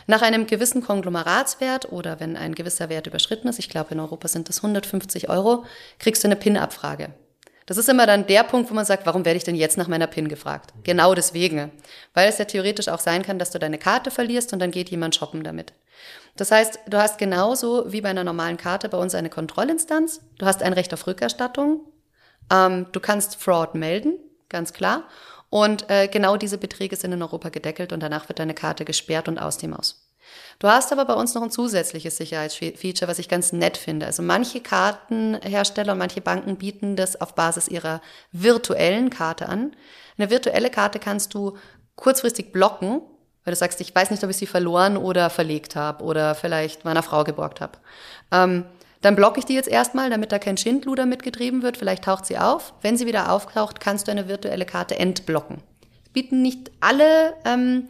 [0.06, 4.28] nach einem gewissen Konglomeratswert oder wenn ein gewisser Wert überschritten ist, ich glaube in Europa
[4.28, 5.64] sind das 150 Euro,
[5.98, 7.10] kriegst du eine PIN-Abfrage.
[7.66, 9.88] Das ist immer dann der Punkt, wo man sagt, warum werde ich denn jetzt nach
[9.88, 10.72] meiner PIN gefragt?
[10.82, 11.70] Genau deswegen.
[12.12, 14.90] Weil es ja theoretisch auch sein kann, dass du deine Karte verlierst und dann geht
[14.90, 15.72] jemand shoppen damit.
[16.36, 20.20] Das heißt, du hast genauso wie bei einer normalen Karte bei uns eine Kontrollinstanz.
[20.38, 21.80] Du hast ein Recht auf Rückerstattung.
[22.50, 25.04] Ähm, du kannst Fraud melden, ganz klar.
[25.52, 29.28] Und äh, genau diese Beträge sind in Europa gedeckelt und danach wird deine Karte gesperrt
[29.28, 30.08] und aus dem aus.
[30.58, 34.06] Du hast aber bei uns noch ein zusätzliches Sicherheitsfeature, was ich ganz nett finde.
[34.06, 39.76] Also manche Kartenhersteller und manche Banken bieten das auf Basis ihrer virtuellen Karte an.
[40.16, 41.58] Eine virtuelle Karte kannst du
[41.96, 43.02] kurzfristig blocken,
[43.44, 46.86] weil du sagst, ich weiß nicht, ob ich sie verloren oder verlegt habe oder vielleicht
[46.86, 47.76] meiner Frau geborgt habe.
[48.30, 48.64] Ähm,
[49.02, 51.76] dann blocke ich die jetzt erstmal, damit da kein Schindluder mitgetrieben wird.
[51.76, 52.72] Vielleicht taucht sie auf.
[52.82, 55.58] Wenn sie wieder auftaucht, kannst du eine virtuelle Karte entblocken.
[56.12, 57.88] Bieten nicht alle ähm,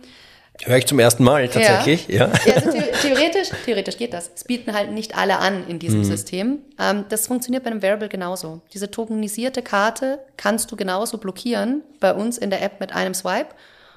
[0.65, 2.29] Höre ich zum ersten Mal tatsächlich, ja.
[2.29, 2.33] ja.
[2.47, 2.71] ja also
[3.03, 4.31] theoretisch, theoretisch geht das.
[4.35, 6.05] Es bieten halt nicht alle an in diesem mhm.
[6.05, 6.59] System.
[6.79, 8.61] Ähm, das funktioniert bei einem Variable genauso.
[8.73, 13.49] Diese tokenisierte Karte kannst du genauso blockieren bei uns in der App mit einem Swipe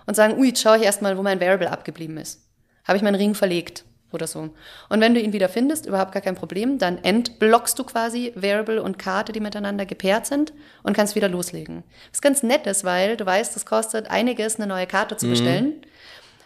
[0.06, 2.41] und sagen, ui, jetzt schaue ich erstmal, wo mein Variable abgeblieben ist.
[2.84, 3.84] Habe ich meinen Ring verlegt
[4.15, 4.49] oder so.
[4.89, 8.82] Und wenn du ihn wieder findest, überhaupt gar kein Problem, dann entblockst du quasi Variable
[8.82, 11.84] und Karte, die miteinander gepaart sind und kannst wieder loslegen.
[12.12, 15.30] Was ganz nett ist, weil du weißt, es kostet einiges, eine neue Karte zu mhm.
[15.30, 15.65] bestellen.
[15.65, 15.82] Mhm.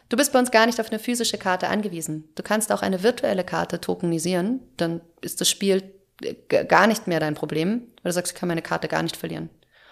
[0.10, 2.28] Du bist bei uns gar nicht auf eine physische Karte angewiesen.
[2.36, 7.20] Du kannst auch eine virtuelle Karte tokenisieren, dann ist das Spiel äh, gar nicht mehr
[7.20, 9.50] dein Problem, weil du sagst, ich kann meine Karte gar nicht verlieren.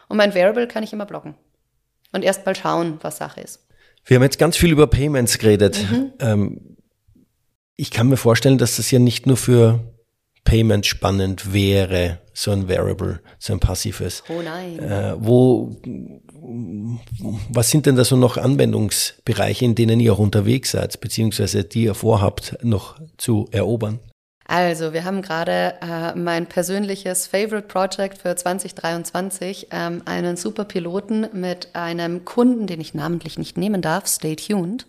[0.09, 1.35] Und mein Variable kann ich immer blocken.
[2.13, 3.67] Und erst mal schauen, was Sache ist.
[4.05, 5.85] Wir haben jetzt ganz viel über Payments geredet.
[5.91, 6.13] Mhm.
[6.19, 6.77] Ähm,
[7.77, 9.79] ich kann mir vorstellen, dass das ja nicht nur für
[10.43, 14.23] Payments spannend wäre, so ein Variable, so ein passives.
[14.29, 14.79] Oh nein.
[14.79, 15.75] Äh, wo,
[17.49, 21.83] was sind denn da so noch Anwendungsbereiche, in denen ihr auch unterwegs seid, beziehungsweise die
[21.83, 23.99] ihr vorhabt, noch zu erobern?
[24.49, 31.27] Also, wir haben gerade äh, mein persönliches Favorite Project für 2023, ähm, einen super Piloten
[31.33, 34.85] mit einem Kunden, den ich namentlich nicht nehmen darf, stay tuned,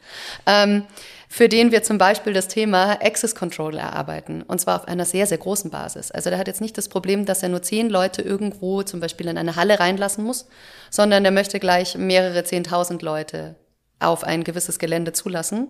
[0.47, 0.85] ähm,
[1.29, 4.43] für den wir zum Beispiel das Thema Access Control erarbeiten.
[4.43, 6.13] Und zwar auf einer sehr, sehr großen Basis.
[6.13, 9.27] Also der hat jetzt nicht das Problem, dass er nur zehn Leute irgendwo zum Beispiel
[9.27, 10.47] in eine Halle reinlassen muss,
[10.89, 13.57] sondern der möchte gleich mehrere zehntausend Leute
[13.99, 15.69] auf ein gewisses Gelände zulassen.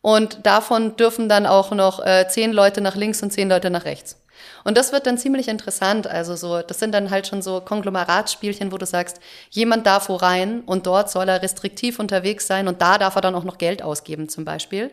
[0.00, 3.84] Und davon dürfen dann auch noch äh, zehn Leute nach links und zehn Leute nach
[3.84, 4.16] rechts.
[4.64, 6.06] Und das wird dann ziemlich interessant.
[6.06, 10.16] Also so, das sind dann halt schon so Konglomeratsspielchen, wo du sagst, jemand darf wo
[10.16, 13.58] rein und dort soll er restriktiv unterwegs sein und da darf er dann auch noch
[13.58, 14.92] Geld ausgeben zum Beispiel.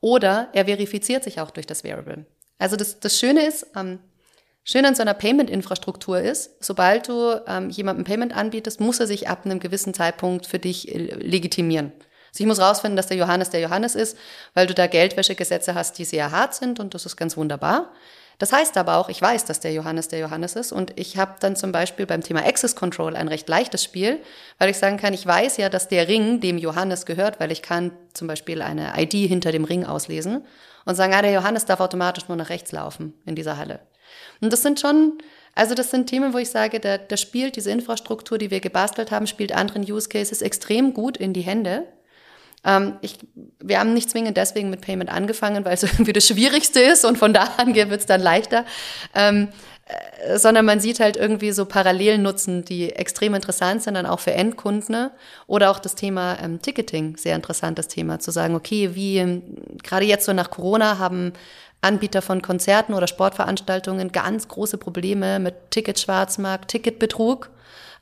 [0.00, 2.26] Oder er verifiziert sich auch durch das Variable.
[2.58, 3.98] Also das, das Schöne ist, ähm,
[4.62, 9.28] schön an so einer Payment-Infrastruktur ist, sobald du ähm, jemandem Payment anbietest, muss er sich
[9.28, 11.92] ab einem gewissen Zeitpunkt für dich äh, legitimieren.
[12.34, 14.18] Also ich muss rausfinden, dass der Johannes der Johannes ist,
[14.54, 17.92] weil du da Geldwäschegesetze hast, die sehr hart sind und das ist ganz wunderbar.
[18.38, 21.36] Das heißt aber auch, ich weiß, dass der Johannes der Johannes ist und ich habe
[21.38, 24.18] dann zum Beispiel beim Thema Access Control ein recht leichtes Spiel,
[24.58, 27.62] weil ich sagen kann, ich weiß ja, dass der Ring dem Johannes gehört, weil ich
[27.62, 30.44] kann zum Beispiel eine ID hinter dem Ring auslesen
[30.84, 33.78] und sagen, ah, der Johannes darf automatisch nur nach rechts laufen in dieser Halle.
[34.40, 35.18] Und das sind schon,
[35.54, 39.12] also das sind Themen, wo ich sage, da, da spielt diese Infrastruktur, die wir gebastelt
[39.12, 41.86] haben, spielt anderen Use Cases extrem gut in die Hände
[42.64, 43.18] ähm, ich,
[43.60, 47.18] wir haben nicht zwingend deswegen mit Payment angefangen, weil es irgendwie das Schwierigste ist und
[47.18, 48.64] von da an wird es dann leichter.
[49.14, 49.48] Ähm,
[49.86, 54.32] äh, sondern man sieht halt irgendwie so Parallelnutzen, die extrem interessant sind, dann auch für
[54.32, 55.10] Endkunden.
[55.46, 59.42] Oder auch das Thema ähm, Ticketing, sehr interessantes Thema, zu sagen, okay, wie ähm,
[59.82, 61.34] gerade jetzt so nach Corona haben
[61.82, 67.50] Anbieter von Konzerten oder Sportveranstaltungen ganz große Probleme mit Ticketschwarzmarkt, Ticketbetrug.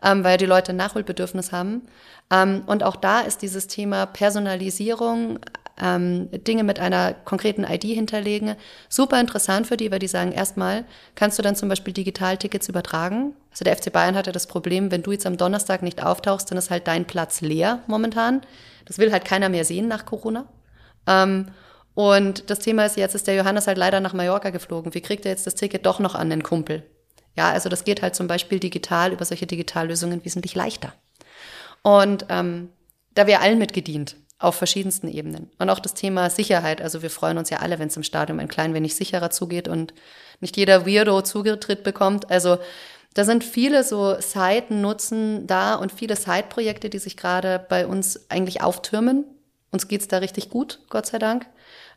[0.05, 1.83] ähm, weil die Leute Nachholbedürfnis haben.
[2.33, 5.39] Ähm, und auch da ist dieses Thema Personalisierung,
[5.81, 8.57] ähm, Dinge mit einer konkreten ID hinterlegen,
[8.89, 13.35] super interessant für die, weil die sagen, erstmal kannst du dann zum Beispiel Digitaltickets übertragen.
[13.51, 16.59] Also der FC Bayern hatte das Problem, wenn du jetzt am Donnerstag nicht auftauchst, dann
[16.59, 18.41] ist halt dein Platz leer momentan.
[18.87, 20.47] Das will halt keiner mehr sehen nach Corona.
[21.07, 21.47] Ähm,
[21.95, 24.95] und das Thema ist, jetzt ist der Johannes halt leider nach Mallorca geflogen.
[24.95, 26.85] Wie kriegt er jetzt das Ticket doch noch an den Kumpel?
[27.37, 30.95] Ja, also das geht halt zum Beispiel digital über solche Digitallösungen wesentlich leichter.
[31.83, 32.69] Und ähm,
[33.15, 35.51] da wäre allen mitgedient auf verschiedensten Ebenen.
[35.59, 36.83] Und auch das Thema Sicherheit.
[36.83, 39.69] Also wir freuen uns ja alle, wenn es im Stadion ein klein wenig sicherer zugeht
[39.69, 39.95] und
[40.41, 42.31] nicht jeder Weirdo Zugetritt bekommt.
[42.31, 42.59] Also
[43.15, 48.63] da sind viele so Seitennutzen da und viele Side-Projekte, die sich gerade bei uns eigentlich
[48.63, 49.25] auftürmen.
[49.71, 51.47] Uns geht's da richtig gut, Gott sei Dank.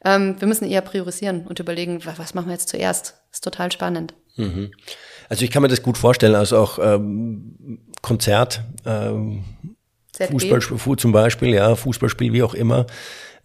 [0.04, 3.16] Ähm, wir müssen eher priorisieren und überlegen, was machen wir jetzt zuerst.
[3.32, 4.14] Ist total spannend.
[4.36, 4.72] Mhm.
[5.30, 9.44] Also ich kann mir das gut vorstellen, also auch ähm, Konzert, ähm,
[10.20, 12.86] Fußballspiel zum Beispiel, ja, Fußballspiel, wie auch immer.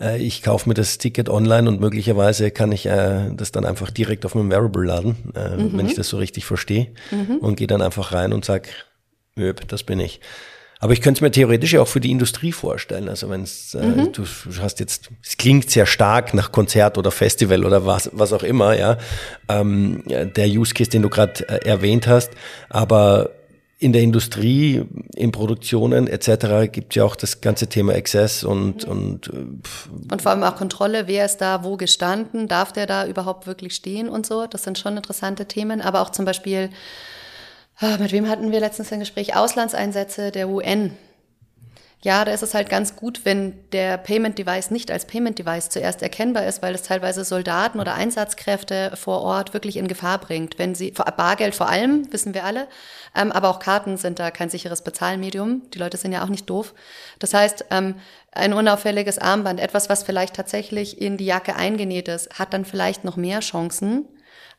[0.01, 3.91] Äh, ich kaufe mir das Ticket online und möglicherweise kann ich äh, das dann einfach
[3.91, 5.77] direkt auf meinem Wearable laden, äh, mhm.
[5.77, 7.37] wenn ich das so richtig verstehe, mhm.
[7.37, 8.69] und gehe dann einfach rein und sag,
[9.69, 10.21] das bin ich.
[10.83, 13.11] Aber ich könnte es mir theoretisch ja auch für die Industrie vorstellen.
[13.11, 14.13] Also wenn es, äh, mhm.
[14.13, 14.25] du
[14.61, 18.77] hast jetzt, es klingt sehr stark nach Konzert oder Festival oder was, was auch immer,
[18.79, 18.97] ja,
[19.49, 22.31] ähm, der Use Case, den du gerade äh, erwähnt hast.
[22.71, 23.31] Aber
[23.81, 24.85] in der Industrie,
[25.17, 26.71] in Produktionen etc.
[26.71, 28.93] gibt es ja auch das ganze Thema Access und mhm.
[28.93, 33.07] und äh, und vor allem auch Kontrolle, wer ist da wo gestanden, darf der da
[33.07, 34.47] überhaupt wirklich stehen und so.
[34.47, 36.71] Das sind schon interessante Themen, aber auch zum Beispiel
[37.83, 39.35] Ah, mit wem hatten wir letztens ein Gespräch?
[39.35, 40.95] Auslandseinsätze der UN.
[42.03, 45.69] Ja, da ist es halt ganz gut, wenn der Payment Device nicht als Payment Device
[45.69, 50.59] zuerst erkennbar ist, weil es teilweise Soldaten oder Einsatzkräfte vor Ort wirklich in Gefahr bringt.
[50.59, 52.69] Wenn sie, Bargeld vor allem, wissen wir alle,
[53.15, 55.61] ähm, aber auch Karten sind da kein sicheres Bezahlmedium.
[55.75, 56.73] Die Leute sind ja auch nicht doof.
[57.19, 57.97] Das heißt, ähm,
[58.33, 63.05] ein unauffälliges Armband, etwas, was vielleicht tatsächlich in die Jacke eingenäht ist, hat dann vielleicht
[63.05, 64.07] noch mehr Chancen,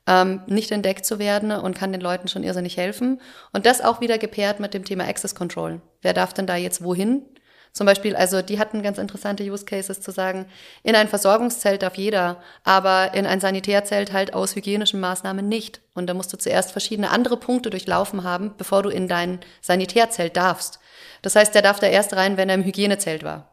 [0.07, 3.21] ähm, nicht entdeckt zu werden und kann den Leuten schon irrsinnig helfen.
[3.53, 5.81] Und das auch wieder gepaart mit dem Thema Access Control.
[6.01, 7.25] Wer darf denn da jetzt wohin?
[7.73, 10.45] Zum Beispiel, also die hatten ganz interessante Use Cases zu sagen,
[10.83, 15.81] in ein Versorgungszelt darf jeder, aber in ein Sanitärzelt halt aus hygienischen Maßnahmen nicht.
[15.93, 20.35] Und da musst du zuerst verschiedene andere Punkte durchlaufen haben, bevor du in dein Sanitärzelt
[20.35, 20.79] darfst.
[21.21, 23.50] Das heißt, der darf da erst rein, wenn er im Hygienezelt war.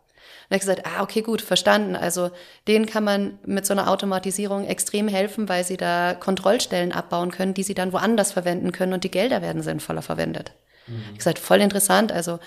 [0.51, 1.95] Und ich gesagt, ah, okay, gut, verstanden.
[1.95, 2.31] Also
[2.67, 7.53] denen kann man mit so einer Automatisierung extrem helfen, weil sie da Kontrollstellen abbauen können,
[7.53, 10.53] die sie dann woanders verwenden können und die Gelder werden sinnvoller verwendet.
[10.87, 11.03] Mhm.
[11.13, 12.13] Ich gesagt, voll interessant.
[12.13, 12.39] Also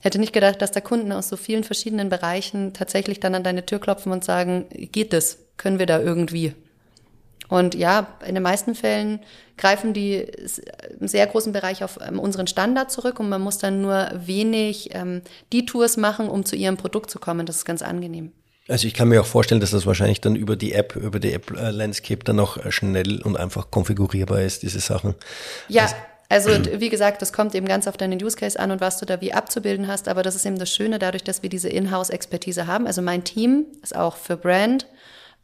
[0.00, 3.64] hätte nicht gedacht, dass da Kunden aus so vielen verschiedenen Bereichen tatsächlich dann an deine
[3.64, 5.38] Tür klopfen und sagen, geht das?
[5.56, 6.54] Können wir da irgendwie?
[7.48, 9.20] Und ja, in den meisten Fällen
[9.56, 10.26] greifen die
[11.00, 14.94] im sehr großen Bereich auf ähm, unseren Standard zurück und man muss dann nur wenig
[14.94, 17.46] ähm, die Tours machen, um zu ihrem Produkt zu kommen.
[17.46, 18.32] Das ist ganz angenehm.
[18.68, 21.32] Also ich kann mir auch vorstellen, dass das wahrscheinlich dann über die App, über die
[21.32, 25.14] App äh, Landscape dann auch äh, schnell und einfach konfigurierbar ist, diese Sachen.
[25.68, 25.88] Ja.
[26.28, 28.98] Also, also wie gesagt, das kommt eben ganz auf deinen Use Case an und was
[28.98, 30.08] du da wie abzubilden hast.
[30.08, 32.88] Aber das ist eben das Schöne, dadurch, dass wir diese Inhouse-Expertise haben.
[32.88, 34.86] Also mein Team ist auch für Brand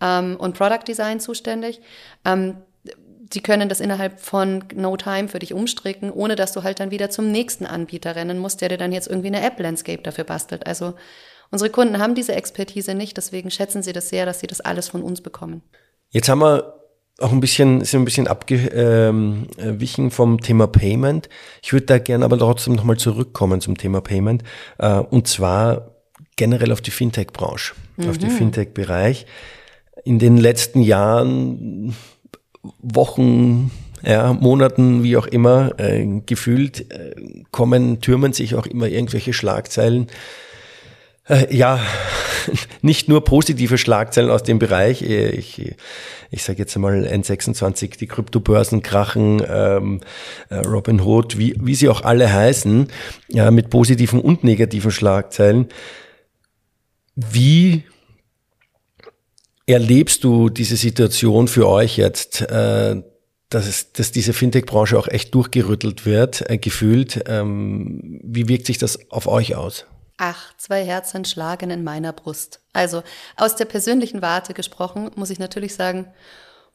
[0.02, 1.80] ähm, und Product Design zuständig.
[2.24, 2.56] Ähm,
[3.32, 6.90] die können das innerhalb von No Time für dich umstricken, ohne dass du halt dann
[6.90, 10.66] wieder zum nächsten Anbieter rennen musst, der dir dann jetzt irgendwie eine App-Landscape dafür bastelt.
[10.66, 10.94] Also
[11.50, 14.88] unsere Kunden haben diese Expertise nicht, deswegen schätzen sie das sehr, dass sie das alles
[14.88, 15.62] von uns bekommen.
[16.10, 16.74] Jetzt haben wir
[17.20, 21.28] auch ein bisschen, sind ein bisschen abgewichen ähm, vom Thema Payment.
[21.62, 24.42] Ich würde da gerne aber trotzdem nochmal zurückkommen zum Thema Payment.
[24.78, 25.92] Äh, und zwar
[26.36, 28.10] generell auf die Fintech-Branche, mhm.
[28.10, 28.30] auf den.
[28.30, 29.26] Fintech-Bereich
[30.04, 31.94] in den letzten Jahren,
[32.80, 33.70] Wochen,
[34.04, 37.14] ja, Monaten, wie auch immer, äh, gefühlt äh,
[37.50, 40.08] kommen, türmen sich auch immer irgendwelche Schlagzeilen.
[41.28, 41.80] Äh, ja,
[42.82, 45.02] nicht nur positive Schlagzeilen aus dem Bereich.
[45.02, 45.74] Äh, ich,
[46.30, 50.00] ich sage jetzt einmal N26, die Kryptobörsen krachen, ähm,
[50.48, 52.88] äh, Robin Hood, wie, wie sie auch alle heißen,
[53.28, 55.68] ja, mit positiven und negativen Schlagzeilen.
[57.14, 57.84] Wie
[59.66, 63.02] erlebst du diese Situation für euch jetzt, äh,
[63.48, 67.24] dass, es, dass diese Fintech-Branche auch echt durchgerüttelt wird, äh, gefühlt?
[67.26, 69.86] Ähm, wie wirkt sich das auf euch aus?
[70.18, 72.60] Ach, zwei Herzen schlagen in meiner Brust.
[72.72, 73.02] Also
[73.36, 76.06] aus der persönlichen Warte gesprochen, muss ich natürlich sagen,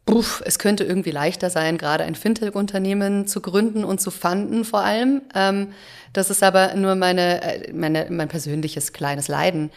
[0.08, 4.80] Puff, es könnte irgendwie leichter sein, gerade ein Fintech-Unternehmen zu gründen und zu fanden vor
[4.80, 5.22] allem.
[5.36, 5.74] Ähm,
[6.14, 9.70] das ist aber nur meine, äh, meine, mein persönliches kleines Leiden.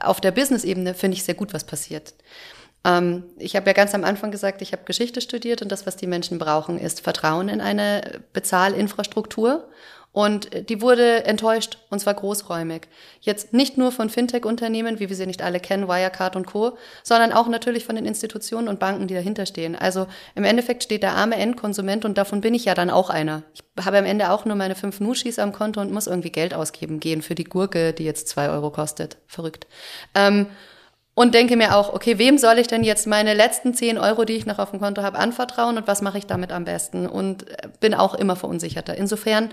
[0.00, 2.14] Auf der Business-Ebene finde ich sehr gut, was passiert.
[2.84, 5.96] Ähm, ich habe ja ganz am Anfang gesagt, ich habe Geschichte studiert und das, was
[5.96, 9.68] die Menschen brauchen, ist Vertrauen in eine Bezahlinfrastruktur
[10.16, 12.88] Und die wurde enttäuscht, und zwar großräumig.
[13.20, 17.34] Jetzt nicht nur von Fintech-Unternehmen, wie wir sie nicht alle kennen, Wirecard und Co., sondern
[17.34, 19.76] auch natürlich von den Institutionen und Banken, die dahinter stehen.
[19.76, 23.42] Also im Endeffekt steht der arme Endkonsument und davon bin ich ja dann auch einer.
[23.54, 26.54] Ich habe am Ende auch nur meine fünf Nuschis am Konto und muss irgendwie Geld
[26.54, 29.18] ausgeben gehen für die Gurke, die jetzt zwei Euro kostet.
[29.26, 29.66] Verrückt.
[30.14, 30.46] Ähm,
[31.16, 34.34] und denke mir auch, okay, wem soll ich denn jetzt meine letzten zehn Euro, die
[34.34, 37.06] ich noch auf dem Konto habe, anvertrauen und was mache ich damit am besten?
[37.06, 38.98] Und äh, bin auch immer verunsicherter.
[38.98, 39.48] Insofern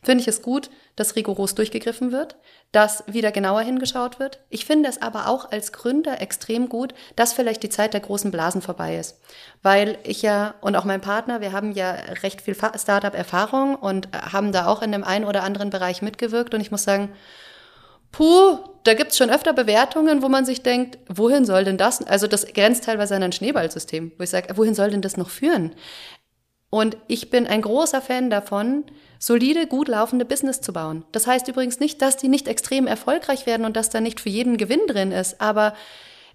[0.00, 2.36] finde ich es gut, dass rigoros durchgegriffen wird,
[2.70, 4.38] dass wieder genauer hingeschaut wird.
[4.48, 8.30] Ich finde es aber auch als Gründer extrem gut, dass vielleicht die Zeit der großen
[8.30, 9.20] Blasen vorbei ist.
[9.60, 14.18] Weil ich ja und auch mein Partner, wir haben ja recht viel Startup-Erfahrung und äh,
[14.30, 16.54] haben da auch in dem einen oder anderen Bereich mitgewirkt.
[16.54, 17.12] Und ich muss sagen,
[18.12, 22.02] Puh, da gibt's schon öfter Bewertungen, wo man sich denkt, wohin soll denn das?
[22.02, 25.28] Also das grenzt teilweise an ein Schneeballsystem, wo ich sage, wohin soll denn das noch
[25.28, 25.74] führen?
[26.70, 28.84] Und ich bin ein großer Fan davon,
[29.18, 31.04] solide, gut laufende Business zu bauen.
[31.12, 34.28] Das heißt übrigens nicht, dass die nicht extrem erfolgreich werden und dass da nicht für
[34.28, 35.74] jeden Gewinn drin ist, aber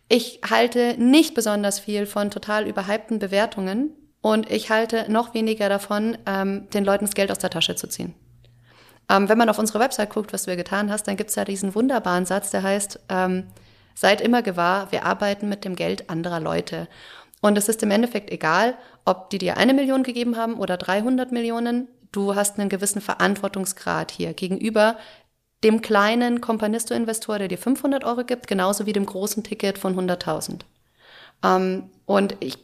[0.09, 6.17] ich halte nicht besonders viel von total überhypten Bewertungen und ich halte noch weniger davon,
[6.25, 8.13] ähm, den Leuten das Geld aus der Tasche zu ziehen.
[9.09, 11.35] Ähm, wenn man auf unsere Website guckt, was du ja getan hast, dann gibt es
[11.35, 13.47] da diesen wunderbaren Satz, der heißt, ähm,
[13.95, 16.87] seid immer gewahr, wir arbeiten mit dem Geld anderer Leute.
[17.41, 21.31] Und es ist im Endeffekt egal, ob die dir eine Million gegeben haben oder 300
[21.31, 21.89] Millionen.
[22.11, 24.97] Du hast einen gewissen Verantwortungsgrad hier gegenüber
[25.63, 30.61] dem kleinen Companisto-Investor, der dir 500 Euro gibt, genauso wie dem großen Ticket von 100.000.
[31.43, 32.62] Ähm, und ich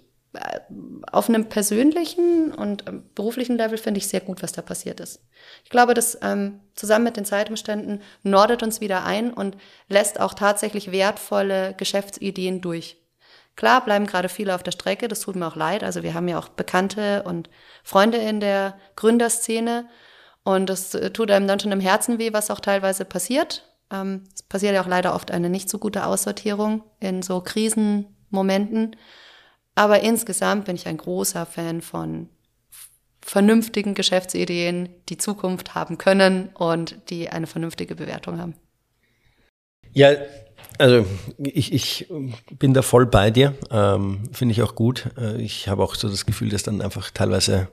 [1.12, 5.24] auf einem persönlichen und ähm, beruflichen Level finde ich sehr gut, was da passiert ist.
[5.63, 10.36] Ich glaube, das ähm, zusammen mit den Zeitumständen nordet uns wieder ein und lässt auch
[10.36, 12.98] tatsächlich wertvolle Geschäftsideen durch.
[13.56, 15.84] Klar bleiben gerade viele auf der Strecke, das tut mir auch leid.
[15.84, 17.50] Also wir haben ja auch Bekannte und
[17.84, 19.89] Freunde in der Gründerszene
[20.44, 23.65] und das äh, tut einem dann schon im Herzen weh, was auch teilweise passiert.
[23.92, 28.96] Ähm, es passiert ja auch leider oft eine nicht so gute Aussortierung in so Krisenmomenten.
[29.80, 32.28] Aber insgesamt bin ich ein großer Fan von
[33.22, 38.56] vernünftigen Geschäftsideen, die Zukunft haben können und die eine vernünftige Bewertung haben.
[39.94, 40.10] Ja,
[40.78, 41.06] also
[41.38, 42.12] ich, ich
[42.52, 45.12] bin da voll bei dir, ähm, finde ich auch gut.
[45.18, 47.70] Äh, ich habe auch so das Gefühl, dass dann einfach teilweise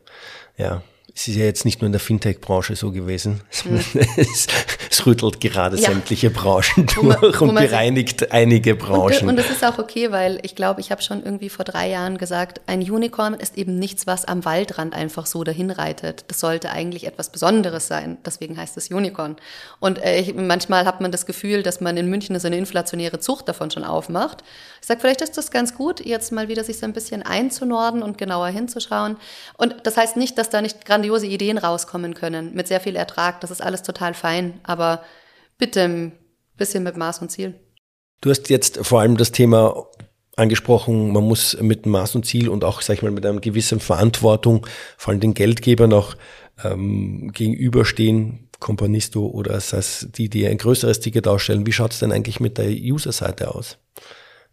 [0.56, 0.82] ja
[1.16, 3.40] es ist ja jetzt nicht nur in der Fintech-Branche so gewesen.
[3.64, 3.80] Mhm.
[4.16, 4.46] Es,
[4.90, 5.90] es, rüttelt gerade ja.
[5.90, 9.22] sämtliche Branchen durch man, und bereinigt sich, einige Branchen.
[9.22, 11.88] Und, und das ist auch okay, weil ich glaube, ich habe schon irgendwie vor drei
[11.88, 16.24] Jahren gesagt, ein Unicorn ist eben nichts, was am Waldrand einfach so dahin reitet.
[16.28, 18.18] Das sollte eigentlich etwas Besonderes sein.
[18.24, 19.36] Deswegen heißt es Unicorn.
[19.80, 23.20] Und äh, ich, manchmal hat man das Gefühl, dass man in München so eine inflationäre
[23.20, 24.44] Zucht davon schon aufmacht.
[24.80, 28.02] Ich sage, vielleicht ist das ganz gut, jetzt mal wieder sich so ein bisschen einzunorden
[28.02, 29.16] und genauer hinzuschauen.
[29.56, 32.96] Und das heißt nicht, dass da nicht grandios grandiose Ideen rauskommen können, mit sehr viel
[32.96, 33.40] Ertrag.
[33.40, 35.02] Das ist alles total fein, aber
[35.58, 36.12] bitte ein
[36.56, 37.54] bisschen mit Maß und Ziel.
[38.20, 39.86] Du hast jetzt vor allem das Thema
[40.36, 43.80] angesprochen, man muss mit Maß und Ziel und auch, sag ich mal, mit einer gewissen
[43.80, 44.66] Verantwortung,
[44.98, 46.16] vor allem den Geldgebern auch
[46.62, 51.66] ähm, gegenüberstehen, Companisto oder heißt, die, die ein größeres Ticket ausstellen.
[51.66, 53.78] Wie schaut es denn eigentlich mit der User-Seite aus?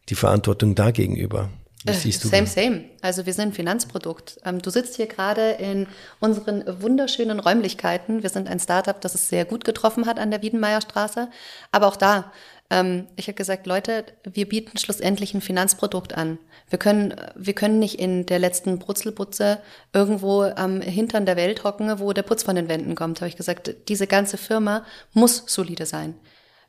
[0.10, 1.50] Die Verantwortung da gegenüber?
[1.84, 2.54] Wie äh, siehst du same, das?
[2.54, 2.86] same.
[3.02, 4.39] Also wir sind ein Finanzprodukt.
[4.46, 5.88] Ähm, du sitzt hier gerade in
[6.19, 8.24] unseren wunderschönen Räumlichkeiten.
[8.24, 11.30] Wir sind ein Startup, das es sehr gut getroffen hat an der Wiedenmeierstraße.
[11.72, 12.32] Aber auch da,
[12.69, 16.39] ähm, ich habe gesagt, Leute, wir bieten schlussendlich ein Finanzprodukt an.
[16.69, 19.60] Wir können, wir können nicht in der letzten Brutzelputze
[19.91, 23.19] irgendwo am Hintern der Welt hocken, wo der Putz von den Wänden kommt.
[23.22, 26.15] Habe ich gesagt, diese ganze Firma muss solide sein.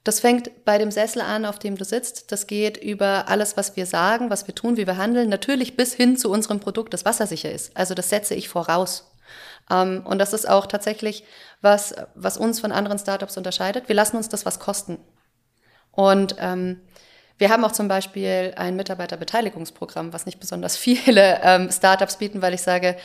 [0.04, 2.30] Das fängt bei dem Sessel an, auf dem du sitzt.
[2.30, 5.94] Das geht über alles, was wir sagen, was wir tun, wie wir handeln, natürlich bis
[5.94, 7.74] hin zu unserem Produkt, das wassersicher ist.
[7.74, 9.10] Also das setze ich voraus.
[9.70, 11.24] Ähm, und das ist auch tatsächlich
[11.62, 13.88] was, was uns von anderen Startups unterscheidet.
[13.88, 14.98] Wir lassen uns das was kosten.
[15.90, 16.80] Und ähm,
[17.38, 22.52] wir haben auch zum Beispiel ein Mitarbeiterbeteiligungsprogramm, was nicht besonders viele ähm, Startups bieten, weil
[22.52, 22.96] ich sage,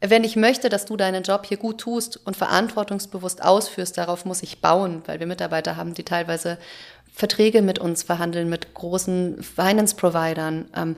[0.00, 4.42] wenn ich möchte, dass du deinen Job hier gut tust und verantwortungsbewusst ausführst, darauf muss
[4.42, 6.58] ich bauen, weil wir Mitarbeiter haben, die teilweise
[7.12, 10.70] Verträge mit uns verhandeln, mit großen Finance-Providern.
[10.76, 10.96] Ähm,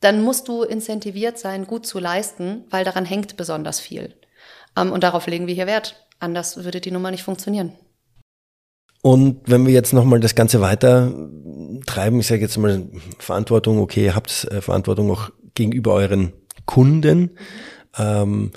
[0.00, 4.14] dann musst du incentiviert sein, gut zu leisten, weil daran hängt besonders viel.
[4.76, 6.06] Ähm, und darauf legen wir hier Wert.
[6.20, 7.72] Anders würde die Nummer nicht funktionieren.
[9.00, 11.12] Und wenn wir jetzt nochmal das Ganze weiter
[11.86, 16.34] treiben, ich sage jetzt mal Verantwortung, okay, ihr habt äh, Verantwortung auch gegenüber euren
[16.66, 17.20] Kunden.
[17.20, 17.30] Mhm.
[17.98, 18.52] Ähm,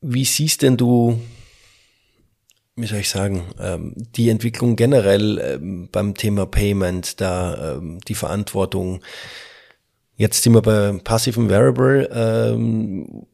[0.00, 1.20] wie siehst denn du,
[2.76, 8.14] wie soll ich sagen, ähm, die Entwicklung generell ähm, beim Thema Payment, da ähm, die
[8.14, 9.00] Verantwortung?
[10.16, 12.08] Jetzt sind wir bei passiven Variable.
[12.12, 13.26] Ähm,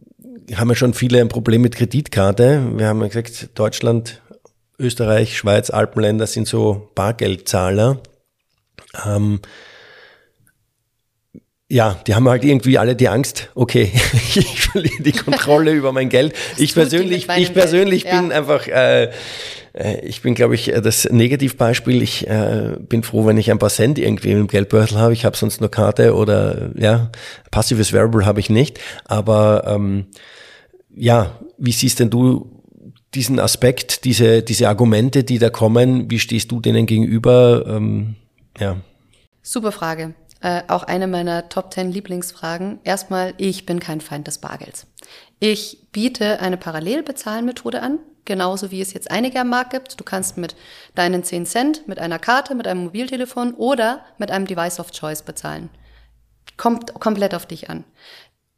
[0.55, 2.73] haben ja schon viele ein Problem mit Kreditkarte.
[2.77, 4.23] Wir haben ja gesagt, Deutschland,
[4.79, 8.01] Österreich, Schweiz, Alpenländer sind so Bargeldzahler.
[11.71, 13.93] Ja, die haben halt irgendwie alle die Angst, okay,
[14.35, 16.35] ich verliere die Kontrolle über mein Geld.
[16.57, 18.17] Ich persönlich, ich persönlich Geld.
[18.17, 18.39] bin ja.
[18.39, 19.11] einfach, äh,
[19.75, 22.03] äh, ich bin, glaube ich, das Negativbeispiel.
[22.03, 25.13] Ich äh, bin froh, wenn ich ein paar Cent irgendwie im Geldbeutel habe.
[25.13, 27.11] Ich habe sonst nur Karte oder ja,
[27.51, 28.81] passives Variable habe ich nicht.
[29.05, 30.07] Aber ähm,
[30.95, 32.63] ja, wie siehst denn du
[33.15, 36.11] diesen Aspekt, diese, diese Argumente, die da kommen?
[36.11, 37.65] Wie stehst du denen gegenüber?
[37.69, 38.17] Ähm,
[38.59, 38.79] ja.
[39.43, 40.15] Super Frage.
[40.41, 42.79] Äh, auch eine meiner Top 10 Lieblingsfragen.
[42.85, 44.87] Erstmal, ich bin kein Feind des Bargelds.
[45.41, 49.99] Ich biete eine Parallelbezahlmethode an, genauso wie es jetzt einige am Markt gibt.
[49.99, 50.55] Du kannst mit
[50.95, 55.23] deinen 10 Cent, mit einer Karte, mit einem Mobiltelefon oder mit einem Device of Choice
[55.23, 55.71] bezahlen.
[56.57, 57.85] Kommt komplett auf dich an.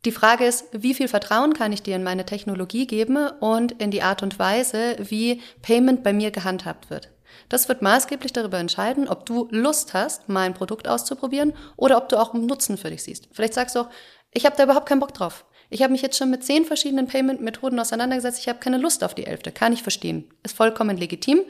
[0.06, 3.90] Die Frage ist, wie viel Vertrauen kann ich dir in meine Technologie geben und in
[3.90, 7.10] die Art und Weise, wie Payment bei mir gehandhabt wird.
[7.51, 12.16] Das wird maßgeblich darüber entscheiden, ob du Lust hast, mein Produkt auszuprobieren oder ob du
[12.18, 13.28] auch einen Nutzen für dich siehst.
[13.32, 13.90] Vielleicht sagst du auch,
[14.32, 15.44] ich habe da überhaupt keinen Bock drauf.
[15.68, 18.38] Ich habe mich jetzt schon mit zehn verschiedenen Payment-Methoden auseinandergesetzt.
[18.38, 19.53] Ich habe keine Lust auf die elfte.
[19.53, 20.32] Kann ich verstehen.
[20.42, 21.40] Ist vollkommen legitim.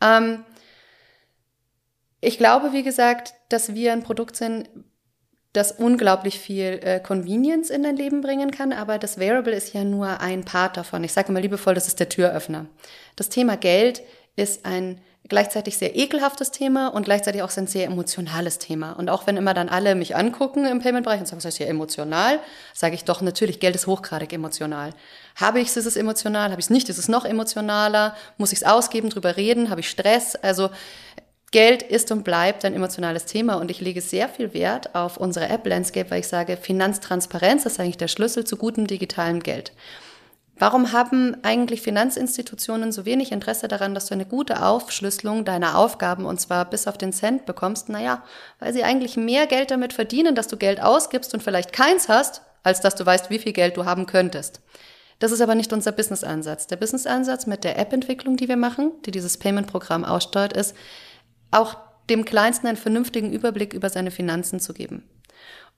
[0.00, 0.44] Ähm,
[2.20, 4.68] ich glaube, wie gesagt, dass wir ein Produkt sind,
[5.52, 9.84] das unglaublich viel äh, Convenience in dein Leben bringen kann, aber das Variable ist ja
[9.84, 11.02] nur ein Part davon.
[11.04, 12.66] Ich sage immer liebevoll, das ist der Türöffner.
[13.14, 14.02] Das Thema Geld
[14.34, 18.92] ist ein gleichzeitig sehr ekelhaftes Thema und gleichzeitig auch ein sehr emotionales Thema.
[18.92, 21.68] Und auch wenn immer dann alle mich angucken im Payment-Bereich und sagen, was heißt hier
[21.68, 22.40] emotional,
[22.74, 24.90] sage ich doch, natürlich, Geld ist hochgradig emotional.
[25.34, 28.52] Habe ich es, ist es emotional, habe ich es nicht, ist es noch emotionaler, muss
[28.52, 30.70] ich es ausgeben, drüber reden, habe ich Stress, also
[31.52, 35.48] Geld ist und bleibt ein emotionales Thema und ich lege sehr viel Wert auf unsere
[35.48, 39.72] App-Landscape, weil ich sage, Finanztransparenz ist eigentlich der Schlüssel zu gutem digitalen Geld.
[40.58, 46.24] Warum haben eigentlich Finanzinstitutionen so wenig Interesse daran, dass du eine gute Aufschlüsselung deiner Aufgaben
[46.24, 47.90] und zwar bis auf den Cent bekommst?
[47.90, 48.24] Naja,
[48.58, 52.40] weil sie eigentlich mehr Geld damit verdienen, dass du Geld ausgibst und vielleicht keins hast,
[52.62, 54.60] als dass du weißt, wie viel Geld du haben könntest.
[55.18, 56.66] Das ist aber nicht unser Business-Ansatz.
[56.66, 60.74] Der Business-Ansatz mit der App-Entwicklung, die wir machen, die dieses Payment-Programm aussteuert, ist,
[61.50, 61.76] auch
[62.08, 65.02] dem Kleinsten einen vernünftigen Überblick über seine Finanzen zu geben.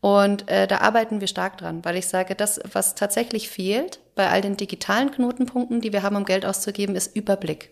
[0.00, 4.30] Und äh, da arbeiten wir stark dran, weil ich sage, das, was tatsächlich fehlt bei
[4.30, 7.70] all den digitalen Knotenpunkten, die wir haben, um Geld auszugeben, ist Überblick.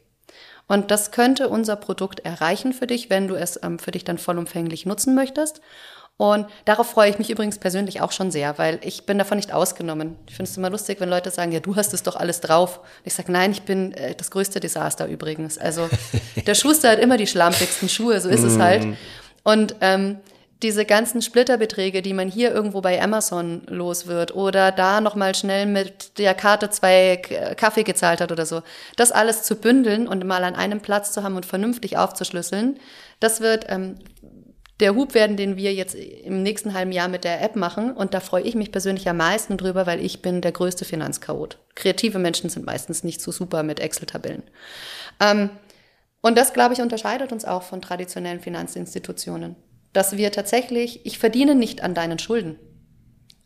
[0.66, 4.18] Und das könnte unser Produkt erreichen für dich, wenn du es ähm, für dich dann
[4.18, 5.60] vollumfänglich nutzen möchtest.
[6.18, 9.52] Und darauf freue ich mich übrigens persönlich auch schon sehr, weil ich bin davon nicht
[9.52, 10.16] ausgenommen.
[10.26, 12.78] Ich finde es immer lustig, wenn Leute sagen, ja, du hast es doch alles drauf.
[12.78, 15.58] Und ich sage, nein, ich bin äh, das größte Desaster übrigens.
[15.58, 15.88] Also
[16.46, 18.84] der Schuster hat immer die schlampigsten Schuhe, so ist es halt.
[18.84, 18.96] Mm.
[19.44, 20.18] Und ähm,
[20.62, 25.66] diese ganzen Splitterbeträge, die man hier irgendwo bei Amazon los wird oder da nochmal schnell
[25.66, 27.16] mit der Karte zwei
[27.56, 28.62] Kaffee gezahlt hat oder so,
[28.96, 32.78] das alles zu bündeln und mal an einem Platz zu haben und vernünftig aufzuschlüsseln,
[33.20, 33.96] das wird ähm,
[34.80, 37.92] der Hub werden, den wir jetzt im nächsten halben Jahr mit der App machen.
[37.92, 41.58] Und da freue ich mich persönlich am meisten drüber, weil ich bin der größte Finanzchaot.
[41.74, 44.42] Kreative Menschen sind meistens nicht so super mit Excel-Tabellen.
[45.18, 45.48] Ähm,
[46.20, 49.56] und das, glaube ich, unterscheidet uns auch von traditionellen Finanzinstitutionen.
[49.96, 52.58] Dass wir tatsächlich, ich verdiene nicht an deinen Schulden.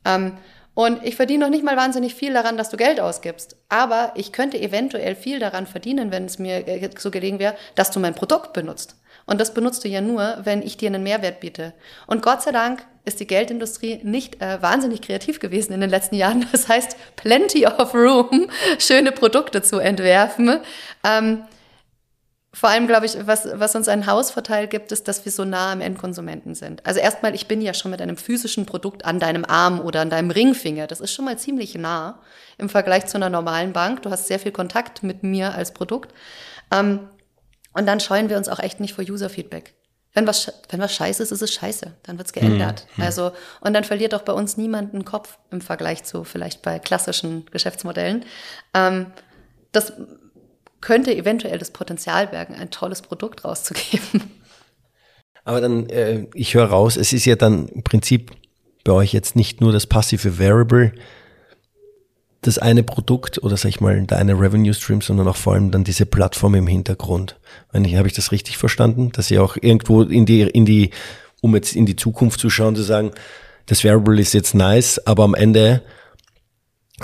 [0.05, 0.36] Ähm,
[0.74, 3.57] und ich verdiene noch nicht mal wahnsinnig viel daran, dass du Geld ausgibst.
[3.68, 7.92] Aber ich könnte eventuell viel daran verdienen, wenn es mir äh, so gelegen wäre, dass
[7.92, 8.96] du mein Produkt benutzt.
[9.26, 11.72] Und das benutzt du ja nur, wenn ich dir einen Mehrwert biete.
[12.09, 16.16] Und Gott sei Dank ist die Geldindustrie nicht äh, wahnsinnig kreativ gewesen in den letzten
[16.16, 16.46] Jahren.
[16.53, 20.59] Das heißt, plenty of room, schöne Produkte zu entwerfen.
[21.05, 21.44] Ähm,
[22.53, 25.72] vor allem, glaube ich, was, was uns einen Hausvorteil gibt, ist, dass wir so nah
[25.72, 26.84] am Endkonsumenten sind.
[26.84, 30.11] Also erstmal, ich bin ja schon mit einem physischen Produkt an deinem Arm oder an
[30.11, 30.88] deinem Ringfinger.
[30.88, 32.20] Das ist schon mal ziemlich nah
[32.59, 34.03] im Vergleich zu einer normalen Bank.
[34.03, 36.12] Du hast sehr viel Kontakt mit mir als Produkt.
[36.72, 37.09] Ähm,
[37.72, 39.74] und dann scheuen wir uns auch echt nicht vor User-Feedback.
[40.12, 41.92] Wenn was, wenn was scheiße ist, ist es scheiße.
[42.03, 42.84] Dann wird's geändert.
[42.96, 43.05] Mhm.
[43.05, 43.30] Also,
[43.61, 47.46] und dann verliert auch bei uns niemand einen Kopf im Vergleich zu vielleicht bei klassischen
[47.46, 48.24] Geschäftsmodellen.
[48.74, 49.07] Ähm,
[49.70, 49.92] das
[50.80, 54.30] könnte eventuell das Potenzial bergen, ein tolles Produkt rauszugeben.
[55.44, 58.30] Aber dann, äh, ich höre raus, es ist ja dann im Prinzip
[58.84, 60.92] bei euch jetzt nicht nur das passive Variable,
[62.42, 65.70] das eine Produkt oder sag ich mal der eine Revenue Stream, sondern auch vor allem
[65.70, 67.38] dann diese Plattform im Hintergrund.
[67.72, 70.90] Habe ich das richtig verstanden, dass ihr auch irgendwo in die in die
[71.42, 73.12] um jetzt in die Zukunft zu schauen, zu sagen,
[73.66, 75.82] das Variable ist jetzt nice, aber am Ende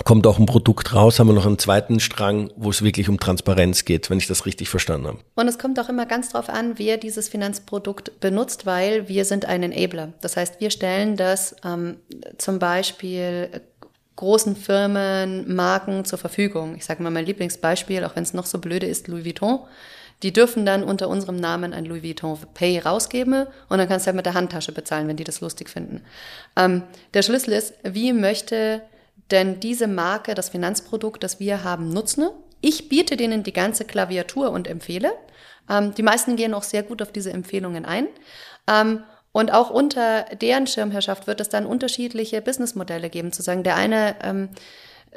[0.04, 3.18] kommt auch ein Produkt raus, haben wir noch einen zweiten Strang, wo es wirklich um
[3.18, 5.18] Transparenz geht, wenn ich das richtig verstanden habe.
[5.34, 9.46] Und es kommt auch immer ganz drauf an, wer dieses Finanzprodukt benutzt, weil wir sind
[9.46, 10.12] ein Enabler.
[10.20, 11.96] Das heißt, wir stellen das ähm,
[12.38, 13.62] zum Beispiel
[14.16, 16.74] großen Firmen Marken zur Verfügung.
[16.76, 19.60] Ich sage mal mein Lieblingsbeispiel, auch wenn es noch so blöde ist, Louis Vuitton.
[20.22, 24.08] Die dürfen dann unter unserem Namen ein Louis Vuitton Pay rausgeben und dann kannst du
[24.08, 26.00] halt mit der Handtasche bezahlen, wenn die das lustig finden.
[26.56, 26.82] Ähm,
[27.12, 28.80] der Schlüssel ist, wie möchte
[29.30, 32.28] denn diese Marke das Finanzprodukt, das wir haben, nutzen?
[32.60, 35.12] Ich biete denen die ganze Klaviatur und empfehle.
[35.68, 38.08] Ähm, die meisten gehen auch sehr gut auf diese Empfehlungen ein.
[38.68, 39.02] Ähm,
[39.32, 44.16] und auch unter deren Schirmherrschaft wird es dann unterschiedliche Businessmodelle geben, zu sagen, der eine
[44.22, 44.48] ähm,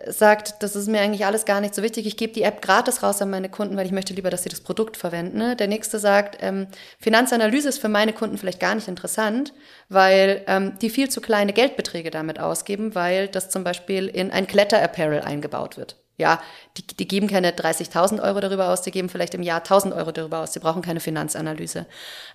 [0.08, 3.04] sagt, das ist mir eigentlich alles gar nicht so wichtig, ich gebe die App gratis
[3.04, 5.38] raus an meine Kunden, weil ich möchte lieber, dass sie das Produkt verwenden.
[5.38, 5.56] Ne?
[5.56, 6.68] Der nächste sagt, ähm,
[7.00, 9.54] Finanzanalyse ist für meine Kunden vielleicht gar nicht interessant,
[9.90, 14.48] weil ähm, die viel zu kleine Geldbeträge damit ausgeben, weil das zum Beispiel in ein
[14.48, 15.98] Kletter-Apparel eingebaut wird.
[16.18, 16.42] Ja,
[16.78, 20.12] die, die geben keine 30.000 Euro darüber aus, die geben vielleicht im Jahr 1.000 Euro
[20.12, 21.86] darüber aus, die brauchen keine Finanzanalyse.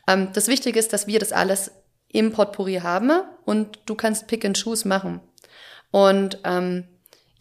[0.08, 1.70] Ähm, das Wichtige ist, dass wir das alles
[2.08, 3.10] im Potpourri haben
[3.44, 5.20] und du kannst Pick and Choose machen.
[5.90, 6.84] Und ähm,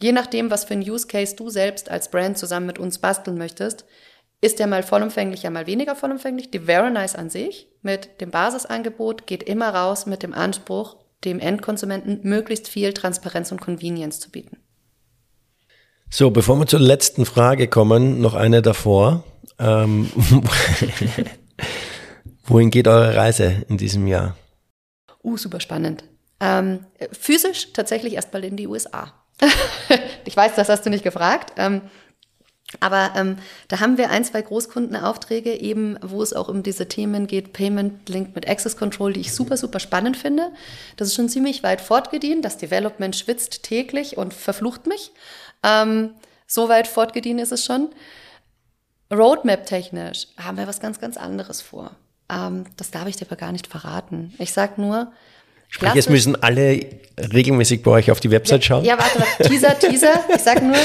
[0.02, 3.38] Je nachdem, was für ein Use Case du selbst als Brand zusammen mit uns basteln
[3.38, 3.84] möchtest,
[4.40, 6.50] ist der mal vollumfänglich, ja mal weniger vollumfänglich.
[6.50, 12.20] Die Veronize an sich mit dem Basisangebot geht immer raus mit dem Anspruch, dem Endkonsumenten
[12.22, 14.58] möglichst viel Transparenz und Convenience zu bieten.
[16.10, 19.24] So, bevor wir zur letzten Frage kommen, noch eine davor.
[19.58, 20.10] Ähm,
[22.44, 24.36] wohin geht eure Reise in diesem Jahr?
[25.22, 26.04] Uh, super spannend.
[26.40, 29.23] Ähm, physisch tatsächlich erstmal in die USA.
[30.24, 31.52] ich weiß, das hast du nicht gefragt.
[31.56, 31.82] Ähm,
[32.80, 33.36] aber ähm,
[33.68, 38.08] da haben wir ein, zwei Großkundenaufträge, eben wo es auch um diese Themen geht, Payment
[38.08, 40.50] linked mit Access Control, die ich super, super spannend finde.
[40.96, 42.44] Das ist schon ziemlich weit fortgedient.
[42.44, 45.12] Das Development schwitzt täglich und verflucht mich.
[45.62, 46.14] Ähm,
[46.46, 47.90] so weit fortgedient ist es schon.
[49.12, 51.92] Roadmap-technisch haben wir was ganz, ganz anderes vor.
[52.30, 54.34] Ähm, das darf ich dir aber gar nicht verraten.
[54.38, 55.12] Ich sag nur,
[55.74, 56.86] Sprich, jetzt müssen alle
[57.18, 58.84] regelmäßig bei euch auf die Website schauen.
[58.84, 59.42] Ja, warte, warte.
[59.48, 60.24] Teaser, Teaser.
[60.32, 60.76] Ich sag nur,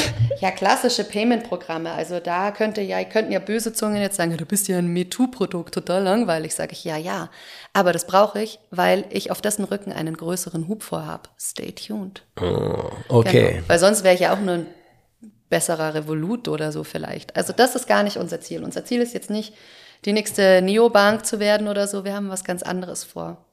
[0.41, 1.91] ja, klassische Payment-Programme.
[1.91, 5.75] Also da könnte ja, könnten ja böse Zungen jetzt sagen, du bist ja ein MeToo-Produkt,
[5.75, 6.55] total langweilig.
[6.55, 7.29] Sage ich, ja, ja.
[7.71, 11.29] Aber das brauche ich, weil ich auf dessen Rücken einen größeren Hub vorhab.
[11.39, 12.23] Stay tuned.
[12.41, 13.51] Oh, okay.
[13.51, 13.63] Genau.
[13.67, 14.65] Weil sonst wäre ich ja auch nur ein
[15.51, 17.35] besserer Revolut oder so vielleicht.
[17.35, 18.63] Also das ist gar nicht unser Ziel.
[18.63, 19.53] Unser Ziel ist jetzt nicht,
[20.05, 22.05] die nächste Neobank zu werden oder so.
[22.05, 23.45] Wir haben was ganz anderes vor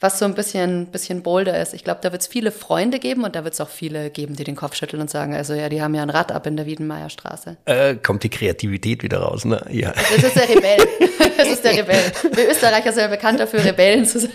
[0.00, 1.74] was so ein bisschen, bisschen bolder ist.
[1.74, 4.36] Ich glaube, da wird es viele Freunde geben und da wird es auch viele geben,
[4.36, 6.56] die den Kopf schütteln und sagen, also ja, die haben ja ein Rad ab in
[6.56, 7.56] der Wiedenmeierstraße.
[7.64, 9.64] Äh, kommt die Kreativität wieder raus, ne?
[9.70, 9.92] Ja.
[9.92, 10.78] Das ist der Rebell.
[11.36, 12.12] Das ist der Rebell.
[12.32, 14.30] Wir Österreicher sind ja bekannt dafür, Rebellen zu sein.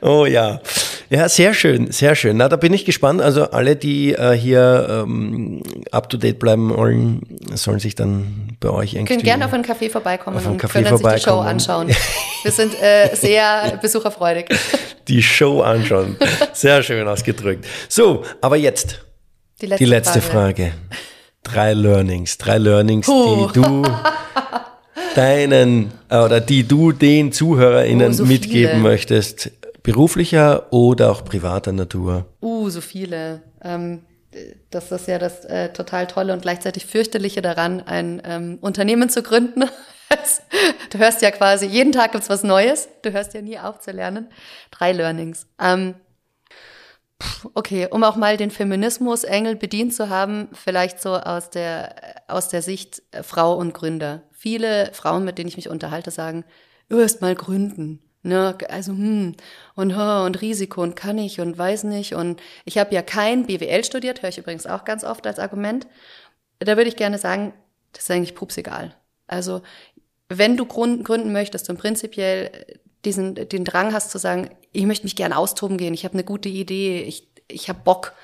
[0.00, 0.60] Oh ja.
[1.12, 2.38] Ja, sehr schön, sehr schön.
[2.38, 3.20] Na, da bin ich gespannt.
[3.20, 7.20] Also alle, die äh, hier ähm, up to date bleiben wollen,
[7.52, 9.16] sollen sich dann bei euch irgendwie.
[9.16, 11.88] Können gerne auf einen Café vorbeikommen auf und Café können sich die Show anschauen.
[12.42, 14.46] Wir sind äh, sehr besucherfreudig.
[15.08, 16.16] Die Show anschauen.
[16.52, 17.66] Sehr schön ausgedrückt.
[17.88, 19.00] So, aber jetzt
[19.60, 20.66] die letzte, die letzte Frage.
[20.66, 20.72] Frage.
[21.42, 23.48] Drei Learnings, drei Learnings, Puh.
[23.48, 23.82] die du
[25.16, 28.82] deinen oder die du den ZuhörerInnen oh, so mitgeben viele.
[28.82, 29.50] möchtest
[29.82, 32.26] beruflicher oder auch privater Natur?
[32.40, 33.42] Uh, so viele.
[33.62, 34.02] Ähm,
[34.70, 39.22] das ist ja das äh, total tolle und gleichzeitig fürchterliche daran, ein ähm, Unternehmen zu
[39.22, 39.64] gründen.
[40.90, 42.88] du hörst ja quasi, jeden Tag gibt's was Neues.
[43.02, 44.28] Du hörst ja nie auf zu lernen.
[44.70, 45.46] Drei Learnings.
[45.60, 45.94] Ähm,
[47.54, 51.94] okay, um auch mal den Feminismus-Engel bedient zu haben, vielleicht so aus der,
[52.28, 54.22] aus der Sicht äh, Frau und Gründer.
[54.32, 56.44] Viele Frauen, mit denen ich mich unterhalte, sagen,
[56.88, 58.00] erst mal gründen.
[58.24, 59.34] Ne, also hm
[59.74, 63.82] und und Risiko und kann ich und weiß nicht und ich habe ja kein BWL
[63.84, 65.88] studiert, höre ich übrigens auch ganz oft als Argument.
[66.60, 67.52] Da würde ich gerne sagen,
[67.92, 68.94] das ist eigentlich pups egal.
[69.26, 69.62] Also
[70.28, 75.16] wenn du gründen möchtest und prinzipiell diesen den Drang hast zu sagen, ich möchte mich
[75.16, 78.14] gerne austoben gehen, ich habe eine gute Idee, ich ich habe Bock,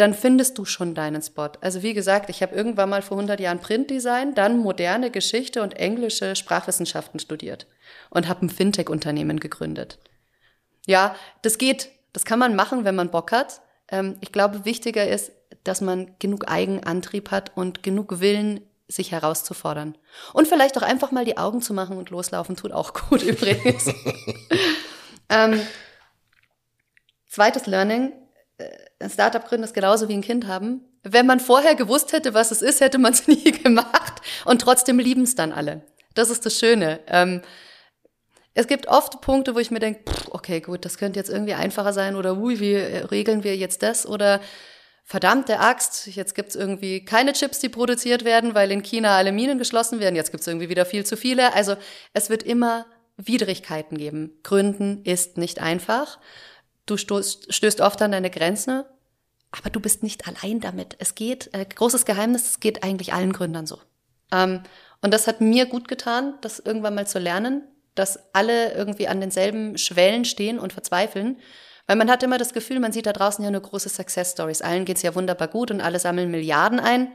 [0.00, 1.50] dann findest du schon deinen Spot.
[1.60, 5.76] Also wie gesagt, ich habe irgendwann mal vor 100 Jahren Printdesign, dann moderne Geschichte und
[5.76, 7.66] englische Sprachwissenschaften studiert
[8.08, 9.98] und habe ein Fintech-Unternehmen gegründet.
[10.86, 13.60] Ja, das geht, das kann man machen, wenn man Bock hat.
[13.88, 15.32] Ähm, ich glaube, wichtiger ist,
[15.64, 19.96] dass man genug Eigenantrieb hat und genug Willen, sich herauszufordern.
[20.32, 23.92] Und vielleicht auch einfach mal die Augen zu machen und loslaufen, tut auch gut übrigens.
[25.28, 25.60] ähm,
[27.28, 28.12] zweites Learning,
[28.58, 28.68] äh,
[29.00, 30.84] ein Startup gründen ist genauso wie ein Kind haben.
[31.02, 34.98] Wenn man vorher gewusst hätte, was es ist, hätte man es nie gemacht und trotzdem
[34.98, 35.82] lieben es dann alle.
[36.14, 37.00] Das ist das Schöne.
[37.06, 37.42] Ähm,
[38.54, 41.92] es gibt oft Punkte, wo ich mir denke, okay, gut, das könnte jetzt irgendwie einfacher
[41.92, 44.40] sein oder ui, wie regeln wir jetzt das oder
[45.04, 49.58] verdammte Axt, jetzt gibt's irgendwie keine Chips, die produziert werden, weil in China alle Minen
[49.58, 51.54] geschlossen werden, jetzt gibt's irgendwie wieder viel zu viele.
[51.54, 51.76] Also
[52.12, 52.86] es wird immer
[53.16, 54.38] Widrigkeiten geben.
[54.42, 56.18] Gründen ist nicht einfach.
[56.90, 58.86] Du stößt, stößt oft an deine Grenze.
[59.52, 60.96] aber du bist nicht allein damit.
[60.98, 63.78] Es geht, äh, großes Geheimnis, es geht eigentlich allen Gründern so.
[64.32, 64.62] Ähm,
[65.02, 67.62] und das hat mir gut getan, das irgendwann mal zu lernen,
[67.94, 71.38] dass alle irgendwie an denselben Schwellen stehen und verzweifeln.
[71.86, 74.62] Weil man hat immer das Gefühl, man sieht da draußen ja nur große Success Stories.
[74.62, 77.12] Allen geht's ja wunderbar gut und alle sammeln Milliarden ein.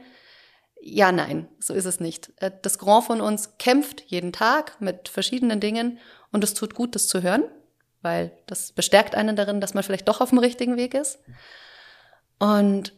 [0.80, 2.32] Ja, nein, so ist es nicht.
[2.36, 5.98] Äh, das Grand von uns kämpft jeden Tag mit verschiedenen Dingen
[6.32, 7.44] und es tut gut, das zu hören,
[8.06, 11.18] weil das bestärkt einen darin, dass man vielleicht doch auf dem richtigen Weg ist.
[12.38, 12.92] Und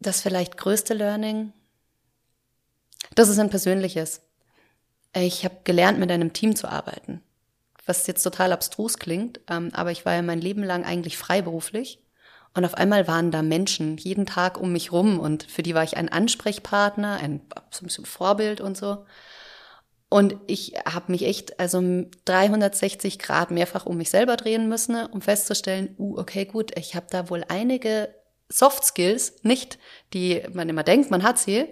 [0.00, 1.54] das vielleicht größte Learning,
[3.14, 4.20] das ist ein persönliches.
[5.14, 7.22] Ich habe gelernt, mit einem Team zu arbeiten,
[7.86, 11.98] was jetzt total abstrus klingt, ähm, aber ich war ja mein Leben lang eigentlich freiberuflich
[12.52, 15.84] und auf einmal waren da Menschen jeden Tag um mich rum und für die war
[15.84, 17.40] ich ein Ansprechpartner, ein,
[18.04, 19.06] Vorbild und so.
[20.12, 25.22] Und ich habe mich echt also 360 Grad mehrfach um mich selber drehen müssen, um
[25.22, 28.14] festzustellen, uh, okay, gut, ich habe da wohl einige
[28.50, 29.78] Soft Skills, nicht
[30.12, 31.64] die man immer denkt, man hat sie,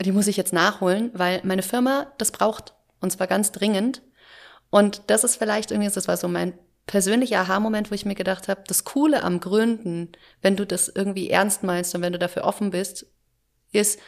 [0.00, 4.00] die muss ich jetzt nachholen, weil meine Firma das braucht und zwar ganz dringend.
[4.70, 8.46] Und das ist vielleicht irgendwie, das war so mein persönlicher Aha-Moment, wo ich mir gedacht
[8.46, 12.44] habe, das Coole am Gründen, wenn du das irgendwie ernst meinst und wenn du dafür
[12.44, 13.06] offen bist,
[13.72, 13.98] ist,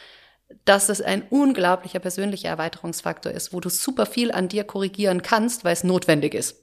[0.64, 5.64] dass es ein unglaublicher persönlicher Erweiterungsfaktor ist, wo du super viel an dir korrigieren kannst,
[5.64, 6.56] weil es notwendig ist,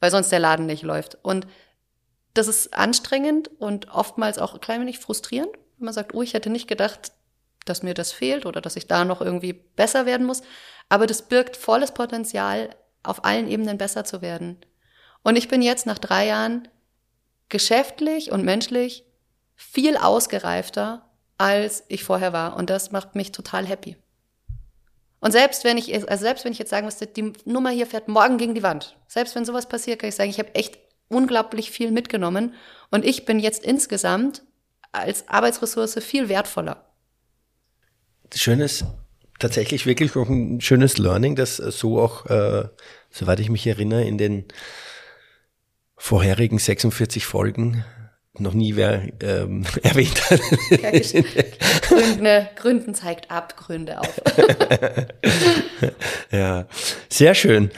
[0.00, 1.18] weil sonst der Laden nicht läuft.
[1.22, 1.46] Und
[2.34, 6.34] das ist anstrengend und oftmals auch ein klein wenig frustrierend, wenn man sagt, oh, ich
[6.34, 7.12] hätte nicht gedacht,
[7.64, 10.42] dass mir das fehlt oder dass ich da noch irgendwie besser werden muss.
[10.88, 12.70] Aber das birgt volles Potenzial,
[13.02, 14.58] auf allen Ebenen besser zu werden.
[15.22, 16.68] Und ich bin jetzt nach drei Jahren
[17.48, 19.04] geschäftlich und menschlich
[19.54, 21.07] viel ausgereifter,
[21.38, 22.56] als ich vorher war.
[22.56, 23.96] Und das macht mich total happy.
[25.20, 28.08] Und selbst wenn ich, also selbst wenn ich jetzt sagen müsste, die Nummer hier fährt
[28.08, 30.78] morgen gegen die Wand, selbst wenn sowas passiert, kann ich sagen, ich habe echt
[31.08, 32.54] unglaublich viel mitgenommen
[32.90, 34.42] und ich bin jetzt insgesamt
[34.92, 36.84] als Arbeitsressource viel wertvoller.
[38.34, 38.84] Schönes,
[39.38, 42.68] tatsächlich wirklich auch ein schönes Learning, das so auch, äh,
[43.10, 44.44] soweit ich mich erinnere, in den
[45.96, 47.84] vorherigen 46 Folgen
[48.40, 50.40] noch nie wer ähm, erwähnt hat.
[51.82, 54.20] Gründe, Gründen zeigt Abgründe auf.
[56.30, 56.66] ja,
[57.08, 57.70] sehr schön.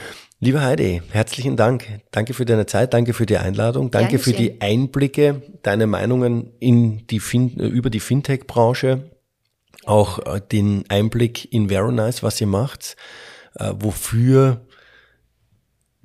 [0.42, 2.00] Lieber Heidi, herzlichen Dank.
[2.12, 4.32] Danke für deine Zeit, danke für die Einladung, danke Dankeschön.
[4.32, 9.10] für die Einblicke, deine Meinungen in die fin über die Fintech-Branche,
[9.84, 12.96] auch äh, den Einblick in Veronize, was ihr macht,
[13.56, 14.62] äh, wofür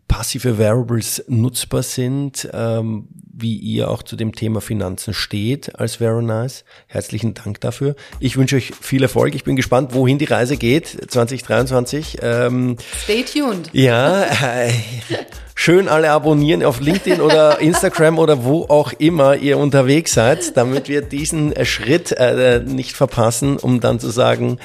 [0.07, 6.63] passive Variables nutzbar sind, ähm, wie ihr auch zu dem Thema Finanzen steht als Veronize.
[6.87, 7.95] Herzlichen Dank dafür.
[8.19, 9.35] Ich wünsche euch viel Erfolg.
[9.35, 12.19] Ich bin gespannt, wohin die Reise geht 2023.
[12.21, 13.69] Ähm, Stay tuned.
[13.73, 14.71] Ja, äh,
[15.55, 20.87] schön alle abonnieren auf LinkedIn oder Instagram oder wo auch immer ihr unterwegs seid, damit
[20.87, 24.59] wir diesen Schritt äh, nicht verpassen, um dann zu sagen,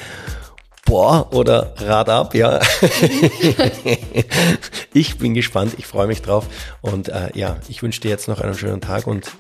[0.91, 2.59] boah oder Rad ab, ja.
[4.93, 6.47] ich bin gespannt, ich freue mich drauf
[6.80, 9.30] und äh, ja, ich wünsche dir jetzt noch einen schönen Tag und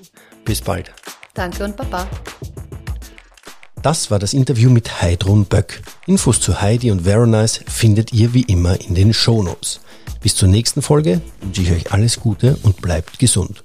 [0.44, 0.92] bis bald.
[1.34, 2.06] Danke und Baba.
[3.82, 5.82] Das war das Interview mit Heidrun Böck.
[6.06, 9.80] Infos zu Heidi und Veronize findet ihr wie immer in den Shownotes.
[10.20, 13.64] Bis zur nächsten Folge wünsche ich euch alles Gute und bleibt gesund.